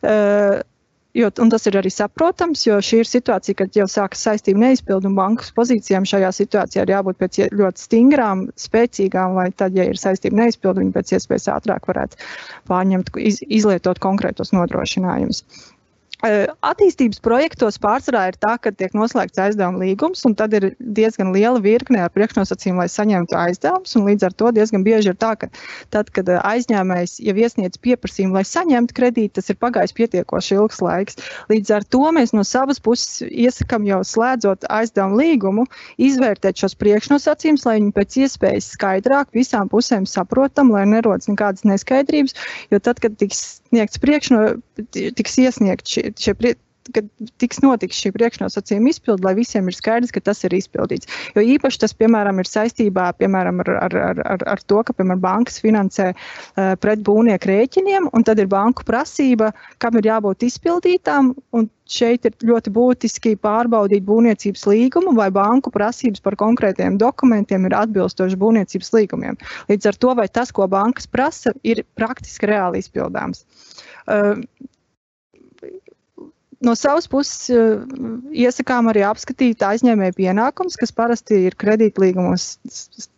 Uh, 0.02 0.60
Jo, 1.10 1.26
tas 1.34 1.64
ir 1.66 1.74
arī 1.74 1.90
saprotams, 1.90 2.60
jo 2.68 2.76
šī 2.86 3.00
ir 3.02 3.08
situācija, 3.10 3.56
kad 3.58 3.74
jau 3.74 3.86
sākas 3.90 4.20
saistību 4.28 4.60
neizpildu 4.62 5.08
un 5.10 5.16
bankas 5.18 5.50
pozīcijām 5.56 6.04
šajā 6.06 6.30
situācijā 6.36 6.84
ir 6.86 6.92
jābūt 6.92 7.18
pēc 7.18 7.38
ļoti 7.58 7.82
stingrām, 7.82 8.44
spēcīgām, 8.54 9.34
lai 9.34 9.48
tad, 9.50 9.74
ja 9.74 9.88
ir 9.90 9.98
saistību 9.98 10.38
neizpildu, 10.38 10.84
viņi 10.84 10.94
pēc 10.94 11.10
iespējas 11.16 11.48
ātrāk 11.56 11.90
varētu 11.90 12.20
pārņemt, 12.70 13.10
iz, 13.26 13.42
izlietot 13.42 13.98
konkrētos 13.98 14.54
nodrošinājumus. 14.54 15.42
Attīstības 16.20 17.20
projektos 17.24 17.78
pārsvarā 17.80 18.26
ir 18.28 18.36
tā, 18.40 18.56
ka 18.60 18.72
tiek 18.76 18.92
noslēgts 18.96 19.40
aizdevuma 19.40 19.80
līgums, 19.80 20.20
un 20.28 20.34
tad 20.36 20.52
ir 20.56 20.66
diezgan 20.78 21.30
liela 21.32 21.62
virkne 21.64 22.02
ar 22.04 22.10
priekšnosacījumu, 22.12 22.82
lai 22.82 22.88
saņemtu 22.92 23.38
aizdevumus. 23.40 23.96
Līdz 23.96 24.26
ar 24.28 24.34
to 24.36 24.50
diezgan 24.52 24.84
bieži 24.84 25.14
ir 25.14 25.16
tā, 25.20 25.32
ka 25.40 25.48
tad, 25.94 26.10
kad 26.12 26.28
aizņēmējs 26.28 27.16
jau 27.24 27.36
iesniedz 27.40 27.80
pieprasījumu, 27.80 28.36
lai 28.36 28.44
saņemtu 28.44 28.96
kredītu, 28.98 29.38
tas 29.38 29.48
ir 29.48 29.60
pagājis 29.64 29.96
pietiekoši 29.96 30.58
ilgs 30.58 30.82
laiks. 30.84 31.16
Līdz 31.52 31.72
ar 31.78 31.88
to 31.88 32.02
mēs 32.16 32.34
no 32.36 32.44
savas 32.44 32.82
puses 32.84 33.24
iesakām 33.30 33.88
jau 33.88 34.02
slēdzot 34.04 34.68
aizdevumu 34.68 35.22
līgumu, 35.22 35.66
izvērtēt 35.96 36.60
šos 36.60 36.76
priekšnosacījumus, 36.80 37.64
lai 37.64 37.78
viņi 37.78 37.96
pēc 37.96 38.20
iespējas 38.26 38.70
skaidrāk 38.76 39.32
visām 39.36 39.72
pusēm 39.72 40.04
saprotam, 40.04 40.74
lai 40.74 40.84
nerodas 40.90 41.32
nekādas 41.32 41.64
neskaidrības. 41.64 42.36
Jo 42.68 42.82
tad, 42.84 43.00
kad 43.00 43.16
tiks 43.20 43.59
sniegts 43.70 44.02
priekšno, 44.02 44.40
tiks 44.90 45.38
iesniegt 45.40 45.88
šie, 45.90 46.10
šie 46.18 46.34
prie, 46.38 46.54
kad 46.94 47.08
tiks 47.40 47.60
notiks 47.64 47.98
šī 48.00 48.12
priekšnosacījuma 48.14 48.90
izpilde, 48.92 49.24
lai 49.26 49.34
visiem 49.38 49.68
ir 49.70 49.76
skaidrs, 49.76 50.12
ka 50.14 50.22
tas 50.24 50.42
ir 50.46 50.54
izpildīts. 50.56 51.08
Jo 51.36 51.44
īpaši 51.56 51.82
tas, 51.84 51.94
piemēram, 51.96 52.40
ir 52.40 52.48
saistībā 52.48 53.10
piemēram, 53.20 53.60
ar, 53.64 53.72
ar, 53.86 53.98
ar, 54.34 54.44
ar 54.54 54.62
to, 54.64 54.80
ka 54.86 54.96
piemēram, 54.96 55.22
bankas 55.22 55.60
finansē 55.62 56.10
uh, 56.14 56.72
pret 56.80 57.04
būvnieku 57.06 57.50
rēķiniem, 57.50 58.08
un 58.16 58.26
tad 58.26 58.40
ir 58.42 58.50
banku 58.50 58.86
prasība, 58.88 59.52
kam 59.82 60.00
ir 60.00 60.10
jābūt 60.10 60.48
izpildītām. 60.48 61.34
Šeit 61.90 62.26
ir 62.28 62.34
ļoti 62.46 62.70
būtiski 62.70 63.32
pārbaudīt 63.42 64.04
būvniecības 64.06 64.62
līgumu, 64.70 65.10
vai 65.18 65.26
banku 65.34 65.72
prasības 65.74 66.22
par 66.22 66.36
konkrētiem 66.38 67.00
dokumentiem 67.02 67.66
ir 67.66 67.74
atbilstoši 67.74 68.38
būvniecības 68.38 68.92
līgumiem. 68.94 69.38
Līdz 69.72 69.90
ar 69.90 69.98
to, 69.98 70.14
vai 70.14 70.28
tas, 70.30 70.54
ko 70.54 70.68
bankas 70.70 71.10
prasa, 71.10 71.50
ir 71.66 71.82
praktiski 71.98 72.46
reāli 72.52 72.84
izpildāms. 72.84 73.42
Uh, 74.06 74.38
no 76.60 76.74
savas 76.76 77.08
puses 77.10 77.48
eh, 77.52 77.80
iesakām 78.44 78.90
arī 78.92 79.04
apskatīt 79.08 79.62
aizņēmēju 79.64 80.16
pienākumus, 80.18 80.76
kas 80.80 80.92
parasti 80.96 81.42
ir 81.48 81.56
kredītlīgumos 81.60 82.46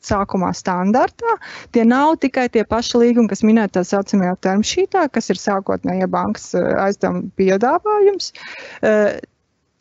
sākumā 0.06 0.52
standartā. 0.56 1.36
Tie 1.74 1.84
nav 1.88 2.16
tikai 2.22 2.48
tie 2.54 2.64
paši 2.68 3.02
līgumi, 3.02 3.30
kas 3.32 3.44
minēti 3.46 3.78
tā 3.78 3.84
saucamajā 3.88 4.36
termšītā, 4.46 5.08
kas 5.12 5.32
ir 5.34 5.42
sākotnējā 5.42 6.08
bankas 6.12 6.52
eh, 6.58 6.70
aizdevuma 6.86 7.26
piedāvājums. 7.40 8.32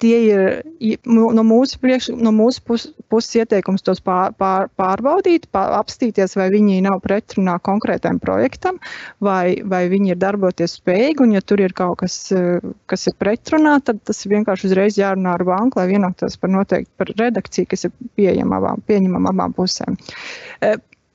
Tie 0.02 0.18
ir 0.26 0.42
no 1.06 1.44
mūsu, 1.46 1.78
priekš, 1.82 2.10
no 2.18 2.32
mūsu 2.34 2.64
pus, 2.66 2.88
puses 3.12 3.38
ieteikums 3.42 3.86
tos 3.86 4.02
pār, 4.04 4.34
pār, 4.40 4.68
pārbaudīt, 4.80 5.46
pār, 5.54 5.76
apstīties, 5.78 6.34
vai 6.40 6.48
viņi 6.54 6.80
nav 6.88 7.02
pretrunā 7.06 7.58
konkrētam 7.62 8.18
projektam, 8.24 8.80
vai, 9.22 9.62
vai 9.62 9.84
viņi 9.92 10.16
ir 10.16 10.22
darboties 10.22 10.80
spējīgi. 10.80 11.22
Un, 11.26 11.36
ja 11.38 11.44
tur 11.46 11.62
ir 11.62 11.76
kaut 11.78 12.00
kas, 12.02 12.18
kas 12.90 13.08
ir 13.12 13.18
pretrunā, 13.22 13.78
tad 13.86 14.02
tas 14.08 14.26
ir 14.26 14.36
vienkārši 14.38 14.72
uzreiz 14.72 14.98
jārunā 14.98 15.36
ar 15.38 15.46
banku, 15.48 15.82
lai 15.82 15.90
vienoktos 15.94 16.40
par 16.42 16.54
noteikti 16.54 16.92
par 16.98 17.14
redakciju, 17.22 17.70
kas 17.70 17.86
ir 17.90 17.94
pieejama 18.18 18.58
abām, 18.62 18.82
pieņemama 18.90 19.36
abām 19.36 19.54
pusēm. 19.58 20.00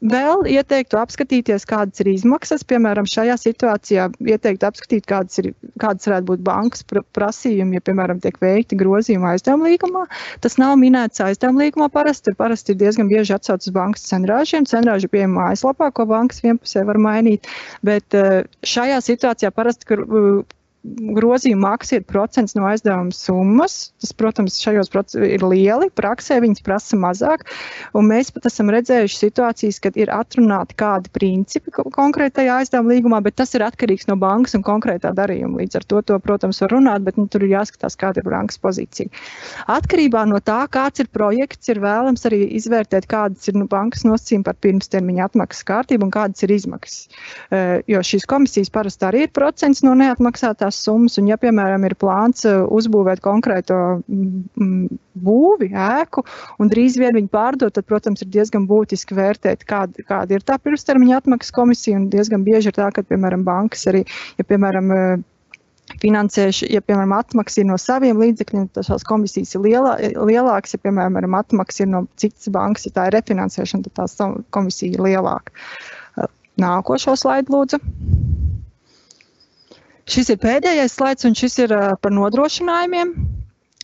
Vēl 0.05 0.43
ieteiktu 0.53 0.99
apskatīties, 1.01 1.65
kādas 1.65 2.03
ir 2.03 2.11
izmaksas. 2.13 2.67
Piemēram, 2.69 3.07
šajā 3.09 3.39
situācijā 3.41 4.11
ieteiktu 4.29 4.67
apskatīt, 4.69 5.07
kādas, 5.09 5.39
ir, 5.41 5.55
kādas 5.81 6.05
varētu 6.05 6.29
būt 6.29 6.43
bankas 6.45 6.85
prasījumi, 7.17 7.79
ja, 7.79 7.85
piemēram, 7.87 8.21
tiek 8.21 8.37
veikti 8.43 8.77
grozījumi 8.77 9.31
aizdevuma 9.31 9.71
līgumā. 9.71 10.05
Tas 10.45 10.59
nav 10.61 10.75
minēts 10.83 11.25
aizdevuma 11.25 11.65
līgumā 11.65 11.89
parasti. 11.95 12.37
Parasti 12.37 12.75
ir 12.75 12.81
diezgan 12.85 13.09
bieži 13.09 13.39
atsaucas 13.39 13.73
bankas 13.73 14.05
cenrāžiem. 14.11 14.69
Cenrāži 14.69 15.09
pieejama 15.09 15.47
mājaslapā, 15.47 15.89
ko 15.97 16.05
bankas 16.13 16.45
vienpusē 16.45 16.85
var 16.85 17.01
mainīt. 17.01 17.49
Bet 17.81 18.13
eh, 18.21 18.45
šajā 18.69 19.01
situācijā 19.09 19.55
parasti 19.57 19.89
grozījuma 21.17 21.73
maksa 21.73 21.99
ir 21.99 22.05
procents 22.09 22.55
no 22.57 22.67
aizdevuma 22.69 23.15
summas. 23.15 23.77
Tas, 24.03 24.13
protams, 24.17 24.59
šajos 24.63 24.91
ir 25.19 25.45
lieli. 25.45 25.89
Praksē 25.97 26.39
viņas 26.45 26.65
prasa 26.67 26.99
mazāk. 27.01 27.45
Mēs 27.97 28.31
pat 28.35 28.49
esam 28.51 28.71
redzējuši 28.73 29.19
situācijas, 29.19 29.81
kad 29.83 29.97
ir 29.99 30.13
atrunāti 30.15 30.77
kādi 30.79 31.11
principi 31.15 31.73
konkrētajā 31.75 32.61
aizdevuma 32.63 32.95
līgumā, 32.95 33.21
bet 33.25 33.39
tas 33.41 33.55
ir 33.57 33.65
atkarīgs 33.67 34.09
no 34.11 34.17
bankas 34.21 34.57
un 34.59 34.65
konkrētā 34.67 35.13
darījuma. 35.17 35.61
Līdz 35.63 35.81
ar 35.81 35.87
to, 35.91 36.03
to 36.07 36.19
protams, 36.23 36.61
var 36.63 36.75
runāt, 36.77 37.05
bet 37.07 37.19
nu, 37.21 37.27
tur 37.31 37.47
ir 37.47 37.57
jāskatās, 37.57 37.99
kāda 37.99 38.23
ir 38.23 38.31
bankas 38.31 38.61
pozīcija. 38.63 39.11
Atkarībā 39.73 40.27
no 40.31 40.41
tā, 40.45 40.63
kāds 40.73 41.03
ir 41.03 41.11
projekts, 41.13 41.73
ir 41.73 41.83
vēlams 41.85 42.27
arī 42.29 42.45
izvērtēt, 42.59 43.09
kādas 43.11 43.49
ir 43.51 43.59
nu, 43.59 43.67
bankas 43.71 44.07
nosacījumi 44.07 44.47
par 44.47 44.59
pirmstermiņa 44.63 45.31
atmaksas 45.31 45.67
kārtību 45.67 46.07
un 46.07 46.15
kādas 46.15 46.47
ir 46.47 46.55
izmaksas. 46.55 47.09
Uh, 47.51 47.79
jo 47.91 48.03
šīs 48.07 48.27
komisijas 48.31 48.73
parasti 48.73 49.09
arī 49.09 49.27
ir 49.27 49.35
procents 49.35 49.83
no 49.87 49.95
neatmaksātās 49.99 50.76
lielās 50.77 50.85
summas. 50.85 51.19
Un, 51.19 51.29
ja, 51.29 51.37
piemēram, 51.37 51.85
ir 51.85 51.95
plāns 51.97 52.45
uh, 52.45 52.67
uzbūvēt 52.69 53.21
konkrēto 53.21 54.03
mm, 54.07 54.49
mm, 54.57 54.99
būvi, 55.15 55.73
ēku, 55.73 56.25
un 56.59 56.69
drīz 56.69 56.99
vien 56.99 57.15
viņu 57.15 57.29
pārdot, 57.31 57.75
tad, 57.75 57.87
protams, 57.87 58.23
ir 58.23 58.29
diezgan 58.29 58.67
būtiski 58.67 59.15
vērtēt, 59.15 59.65
kāda, 59.67 60.05
kāda 60.07 60.35
ir 60.35 60.45
tā 60.45 60.59
pirmstermiņa 60.59 61.23
atmaksas 61.23 61.53
komisija. 61.53 61.99
Diezgan 62.11 62.45
bieži 62.45 62.71
ir 62.71 62.77
tā, 62.77 62.91
ka, 62.93 63.03
piemēram, 63.03 63.45
bankas 63.45 63.87
arī, 63.87 64.05
ja, 64.39 64.45
piemēram, 64.45 64.93
uh, 64.93 65.25
finansēšana, 66.03 66.73
ja, 66.75 66.83
piemēram, 66.83 67.15
atmaksa 67.15 67.63
ir 67.63 67.69
no 67.69 67.77
saviem 67.79 68.19
līdzekļiem, 68.19 68.69
tad 68.75 68.89
šīs 68.89 69.07
komisijas 69.07 69.55
ir 69.55 69.63
lielā, 69.63 69.95
lielākas. 70.19 70.75
Ja, 70.75 70.83
piemēram, 70.83 71.39
atmaksa 71.39 71.85
ir 71.85 71.93
no 71.93 72.07
citas 72.19 72.51
bankas, 72.53 72.89
ja 72.89 72.97
tā 72.97 73.07
ir 73.09 73.17
refinansēšana, 73.21 73.87
tad 73.87 74.11
tā 74.19 74.33
komisija 74.51 74.97
ir 74.97 75.07
lielāka. 75.07 75.55
Nākošo 76.57 77.13
slaidu, 77.21 77.53
lūdzu. 77.53 77.79
Šis 80.07 80.29
ir 80.35 80.39
pēdējais 80.43 80.93
slaids, 80.99 81.27
un 81.27 81.35
šis 81.39 81.59
ir 81.65 81.73
par 82.03 82.15
nodrošinājumiem. 82.15 83.15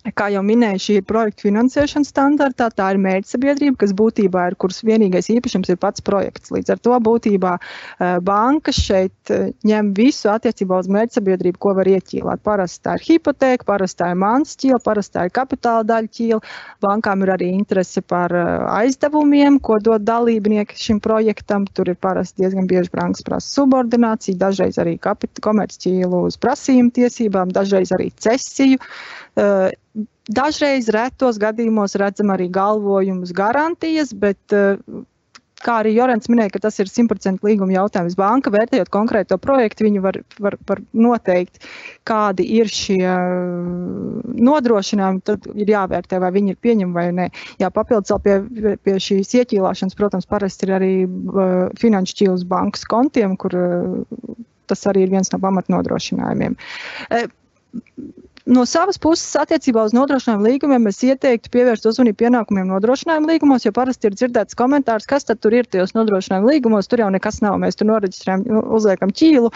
Kā 0.02 0.26
jau 0.34 0.40
minēju, 0.42 0.80
šī 0.82 0.94
ir 0.98 1.04
projekta 1.06 1.44
finansēšanas 1.46 2.08
standartā. 2.10 2.66
Tā 2.74 2.88
ir 2.90 2.98
mērķsabiedrība, 3.04 3.76
kas 3.84 3.92
būtībā 3.94 4.48
ir, 4.50 4.56
kuras 4.58 4.80
vienīgais 4.82 5.28
īpašums 5.30 5.70
ir 5.70 5.76
pats 5.78 6.02
projekts. 6.02 6.50
Līdz 6.50 6.72
ar 6.74 6.80
to 6.82 6.96
būtībā 7.06 7.52
banka 8.26 8.74
šeit 8.74 9.30
ņem 9.62 9.92
visu 9.94 10.32
attiecībā 10.32 10.80
uz 10.82 10.88
mērķsabiedrību, 10.90 11.60
ko 11.62 11.74
var 11.78 11.86
ieķīlāt. 11.92 12.42
Parasti 12.42 12.82
tā 12.88 12.96
ir 12.98 13.04
hipoteka, 13.06 13.68
parasti 13.68 14.00
tā 14.02 14.08
ir 14.10 14.18
mans 14.24 14.56
ķīla, 14.58 14.80
parasti 14.82 15.14
tā 15.20 15.28
ir 15.28 15.34
kapitāla 15.38 15.86
daļa 15.86 16.12
ķīla. 16.18 16.40
Bankām 16.82 17.22
ir 17.22 17.32
arī 17.36 17.52
interese 17.54 18.02
par 18.02 18.34
aizdevumiem, 18.34 19.60
ko 19.62 19.78
dod 19.78 20.02
dalībnieki 20.08 20.82
šim 20.82 20.98
projektam. 21.04 21.68
Tur 21.70 21.92
ir 21.94 22.00
parasti 22.02 22.42
diezgan 22.42 22.66
bieži 22.66 22.90
bankas 22.90 23.22
prasa 23.22 23.54
subordināciju, 23.54 24.34
dažreiz 24.42 24.82
arī 24.82 24.98
komercķīlu 24.98 26.26
uz 26.26 26.40
prasījumu 26.42 26.90
tiesībām, 26.98 27.54
dažreiz 27.54 27.94
arī 27.94 28.10
cesiju. 28.18 28.82
Dažreiz 30.32 30.88
retos 30.94 31.38
gadījumos 31.42 31.96
redzam 32.00 32.30
arī 32.32 32.46
galvojumus, 32.52 33.34
garantijas, 33.36 34.12
bet 34.16 34.54
kā 35.62 35.78
arī 35.80 35.94
Jorans 35.94 36.28
minēja, 36.30 36.60
tas 36.62 36.78
ir 36.82 36.90
100% 36.90 37.44
līguma 37.46 37.74
jautājums. 37.74 38.16
Banka 38.18 38.52
vērtējot 38.54 38.90
konkrēto 38.92 39.38
projektu, 39.42 39.86
viņi 39.86 40.02
var, 40.04 40.18
var, 40.42 40.56
var 40.68 40.82
noteikt, 40.96 41.62
kādi 42.08 42.46
ir 42.58 42.70
šie 42.72 43.02
nodrošinājumi. 44.48 45.22
Tad 45.28 45.46
ir 45.54 45.74
jāvērtē, 45.74 46.20
vai 46.22 46.32
viņi 46.34 46.54
ir 46.54 46.60
pieņemami 46.66 46.98
vai 46.98 47.06
nē. 47.18 47.28
Jā, 47.62 47.70
papildus 47.74 48.14
vēl 48.14 48.22
pie, 48.26 48.74
pie 48.82 48.96
šīs 49.06 49.34
ieķīlāšanas, 49.42 49.98
protams, 49.98 50.28
parasti 50.30 50.68
ir 50.68 50.74
arī 50.78 50.92
uh, 51.04 51.68
finanšu 51.80 52.18
ķīlas 52.22 52.46
bankas 52.48 52.86
kontiem, 52.90 53.36
kur 53.40 53.56
tas 54.70 54.84
arī 54.90 55.06
ir 55.06 55.14
viens 55.14 55.30
no 55.32 55.40
pamatnodrošinājumiem. 55.42 56.58
No 58.46 58.64
savas 58.66 58.98
puses, 58.98 59.36
attiecībā 59.38 59.84
uz 59.86 59.92
nodrošinājumu 59.94 60.48
līgumiem, 60.48 60.88
es 60.90 60.98
ieteiktu 61.06 61.52
pievērst 61.54 61.86
uzmanību 61.86 62.18
pienākumiem 62.24 62.72
nodrošinājumu 62.72 63.30
līgumos, 63.30 63.66
jo 63.66 63.70
parasti 63.76 64.10
ir 64.10 64.16
dzirdēts 64.18 64.58
komentārs, 64.58 65.06
kas 65.06 65.28
tad 65.28 65.38
tur 65.44 65.54
ir 65.54 65.68
tajos 65.70 65.94
nodrošinājumu 65.94 66.50
līgumos. 66.50 66.90
Tur 66.90 67.04
jau 67.04 67.10
nekas 67.14 67.38
nav. 67.44 67.60
Mēs 67.62 67.78
tur 67.78 67.92
noreģistrējam, 67.92 68.42
uzliekam 68.74 69.14
ķīlu, 69.14 69.52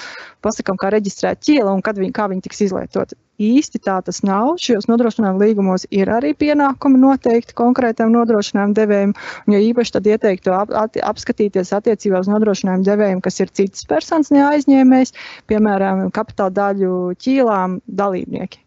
pasakām, 0.47 0.79
kā 0.79 0.95
reģistrēt 0.95 1.43
ķīlu 1.43 1.75
un 1.75 1.83
kad 1.83 1.99
viņi, 1.99 2.15
kā 2.15 2.29
viņi 2.31 2.47
tiks 2.47 2.63
izlietot. 2.69 3.19
Īsti 3.43 3.81
tā 3.85 3.99
tas 4.05 4.23
nav. 4.25 4.55
Šajos 4.63 4.87
nodrošinājumu 4.89 5.43
līgumos 5.43 5.85
ir 5.93 6.09
arī 6.13 6.33
pienākumi 6.39 7.01
noteikti 7.03 7.57
konkrētam 7.59 8.15
nodrošinājumu 8.15 8.77
devējiem. 8.79 9.13
Jo 9.53 9.61
īpaši 9.69 9.97
tad 9.99 10.09
ieteiktu 10.09 10.55
ap, 10.57 10.73
at, 10.73 10.97
apskatīties 11.05 11.75
attiecībā 11.77 12.23
uz 12.25 12.31
nodrošinājumu 12.33 12.89
devējiem, 12.89 13.21
kas 13.25 13.41
ir 13.45 13.53
citas 13.53 13.85
personas 13.89 14.33
neaizņēmējs, 14.33 15.13
piemēram, 15.53 16.07
kapitāla 16.17 16.55
daļu 16.63 16.93
ķīlām 17.21 17.81
dalībnieki. 18.01 18.65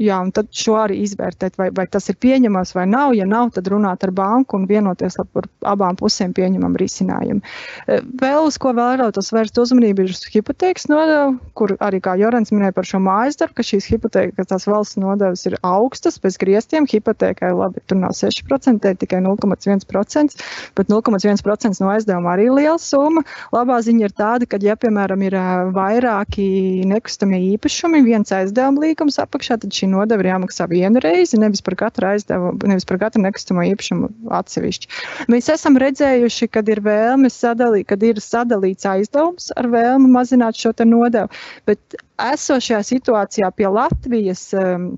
Jā, 0.00 0.16
un 0.24 0.30
tad 0.32 0.48
šo 0.56 0.78
arī 0.80 1.02
izvērtēt, 1.04 1.58
vai, 1.60 1.66
vai 1.72 1.84
tas 1.92 2.06
ir 2.08 2.16
pieņemams 2.20 2.70
vai 2.72 2.86
nav. 2.88 3.10
Ja 3.16 3.26
nav, 3.28 3.50
tad 3.52 3.66
runāt 3.68 4.04
ar 4.06 4.12
banku 4.16 4.56
un 4.56 4.64
vienoties 4.68 5.18
par 5.36 5.48
abām 5.68 5.98
pusēm 6.00 6.32
pieņemam 6.36 6.78
risinājumu. 6.80 7.42
E, 7.84 7.98
vēl 8.22 8.48
uz 8.48 8.56
ko 8.60 8.72
vēlētos 8.76 9.28
vērst 9.36 9.60
uzmanību 9.60 10.06
ir 10.06 10.14
uz 10.14 10.22
hipotēkas 10.32 10.88
nodevu, 10.88 11.34
kur 11.60 11.74
arī 11.84 12.00
kā 12.04 12.14
Jorans 12.16 12.54
minēja 12.54 12.72
par 12.76 12.88
šo 12.88 13.02
mājas 13.04 13.36
darbu, 13.42 13.58
ka 13.58 13.66
šīs 13.68 13.88
hipotēkas, 13.92 14.48
tās 14.48 14.64
valsts 14.68 14.96
nodevas 15.00 15.44
ir 15.48 15.58
augstas 15.60 16.16
bez 16.24 16.40
griestiem. 16.40 16.88
Hipotēkai 16.88 17.52
labi, 17.56 17.84
tur 17.84 18.00
nav 18.00 18.16
6%, 18.16 18.88
tikai 19.04 19.20
0,1%, 19.28 20.40
bet 20.80 20.92
0,1% 20.92 21.84
no 21.84 21.92
aizdevuma 21.92 22.32
arī 22.32 22.48
liela 22.48 22.78
summa. 22.80 23.26
Labā 23.52 23.82
ziņa 23.84 24.08
ir 24.08 24.16
tāda, 24.16 24.48
ka, 24.48 24.60
ja, 24.64 24.76
piemēram, 24.80 25.28
ir 25.28 25.36
vairāki 25.76 26.48
nekustamie 26.88 27.44
īpašumi, 27.52 28.04
viens 28.08 28.32
aizdevuma 28.32 28.88
līgums 28.88 29.20
apakšā, 29.20 29.60
tad 29.66 29.74
šī 29.74 29.88
nodeva 29.90 30.22
ir 30.22 30.30
jāmaksā 30.30 30.68
vienu 30.70 31.02
reizi, 31.02 31.40
nevis 31.42 31.64
par 31.66 31.76
katru 31.78 32.06
aizdevumu, 32.12 32.70
nevis 32.70 32.86
par 32.86 33.00
katru 33.02 33.24
nekustamo 33.24 33.64
īpašumu 33.72 34.10
atsevišķi. 34.38 34.90
Mēs 35.32 35.50
esam 35.52 35.78
redzējuši, 35.82 36.50
kad 36.54 36.68
ir 36.70 36.82
vēlme 36.86 37.30
sadalīt, 37.32 37.88
kad 37.90 38.04
ir 38.06 38.22
sadalīts 38.22 38.86
aizdevums 38.86 39.50
ar 39.58 39.70
vēlmi 39.72 40.12
mazināt 40.14 40.58
šo 40.60 40.74
nodevu, 40.86 41.32
bet 41.66 41.98
esošajā 42.22 42.82
situācijā 42.94 43.50
pie 43.56 43.68
Latvijas. 43.72 44.52
Um, 44.54 44.94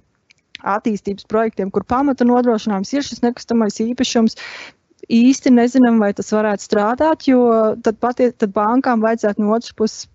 attīstības 0.59 1.23
projektiem, 1.31 1.69
kur 1.71 1.85
pamata 1.87 2.27
nodrošinājums 2.27 2.91
ir 2.91 3.05
šis 3.07 3.21
nekustamais 3.23 3.77
īpašums, 3.79 4.35
īsti 5.07 5.53
nezinām, 5.55 6.01
vai 6.03 6.09
tas 6.19 6.33
varētu 6.35 6.67
strādāt, 6.67 7.29
jo 7.31 7.45
tad, 7.79 8.01
patie, 8.03 8.33
tad 8.35 8.51
bankām 8.57 9.05
vajadzētu 9.05 9.45
no 9.45 9.55
otras 9.55 9.77
puses 9.79 10.09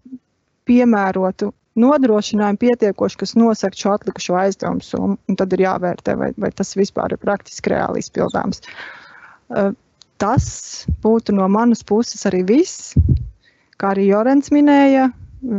piemērotu 0.68 1.54
nodrošinājumi 1.80 2.60
pietiekoši, 2.62 3.20
kas 3.24 3.36
nosaka 3.40 3.80
šo 3.80 3.96
atlikušo 3.98 4.38
aizdevumu 4.40 4.86
summu. 4.86 5.18
Tad 5.40 5.56
ir 5.56 5.66
jāvērtē, 5.66 6.16
vai, 6.20 6.30
vai 6.38 6.52
tas 6.56 6.76
vispār 6.78 7.16
ir 7.16 7.22
praktiski 7.22 7.74
reāli 7.74 8.04
izpildāms. 8.04 8.62
Tas 10.22 10.48
būtu 11.04 11.36
no 11.36 11.50
manas 11.52 11.84
puses 11.84 12.26
arī 12.30 12.44
viss. 12.54 12.94
Kā 13.82 13.92
arī 13.96 14.08
Jorens 14.12 14.54
minēja, 14.54 15.10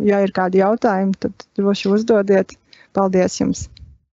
ja 0.06 0.22
ir 0.24 0.32
kādi 0.36 0.62
jautājumi, 0.62 1.18
tad 1.20 1.48
droši 1.58 1.90
uzdodiet. 1.96 2.54
Paldies 2.94 3.40
jums! 3.40 3.66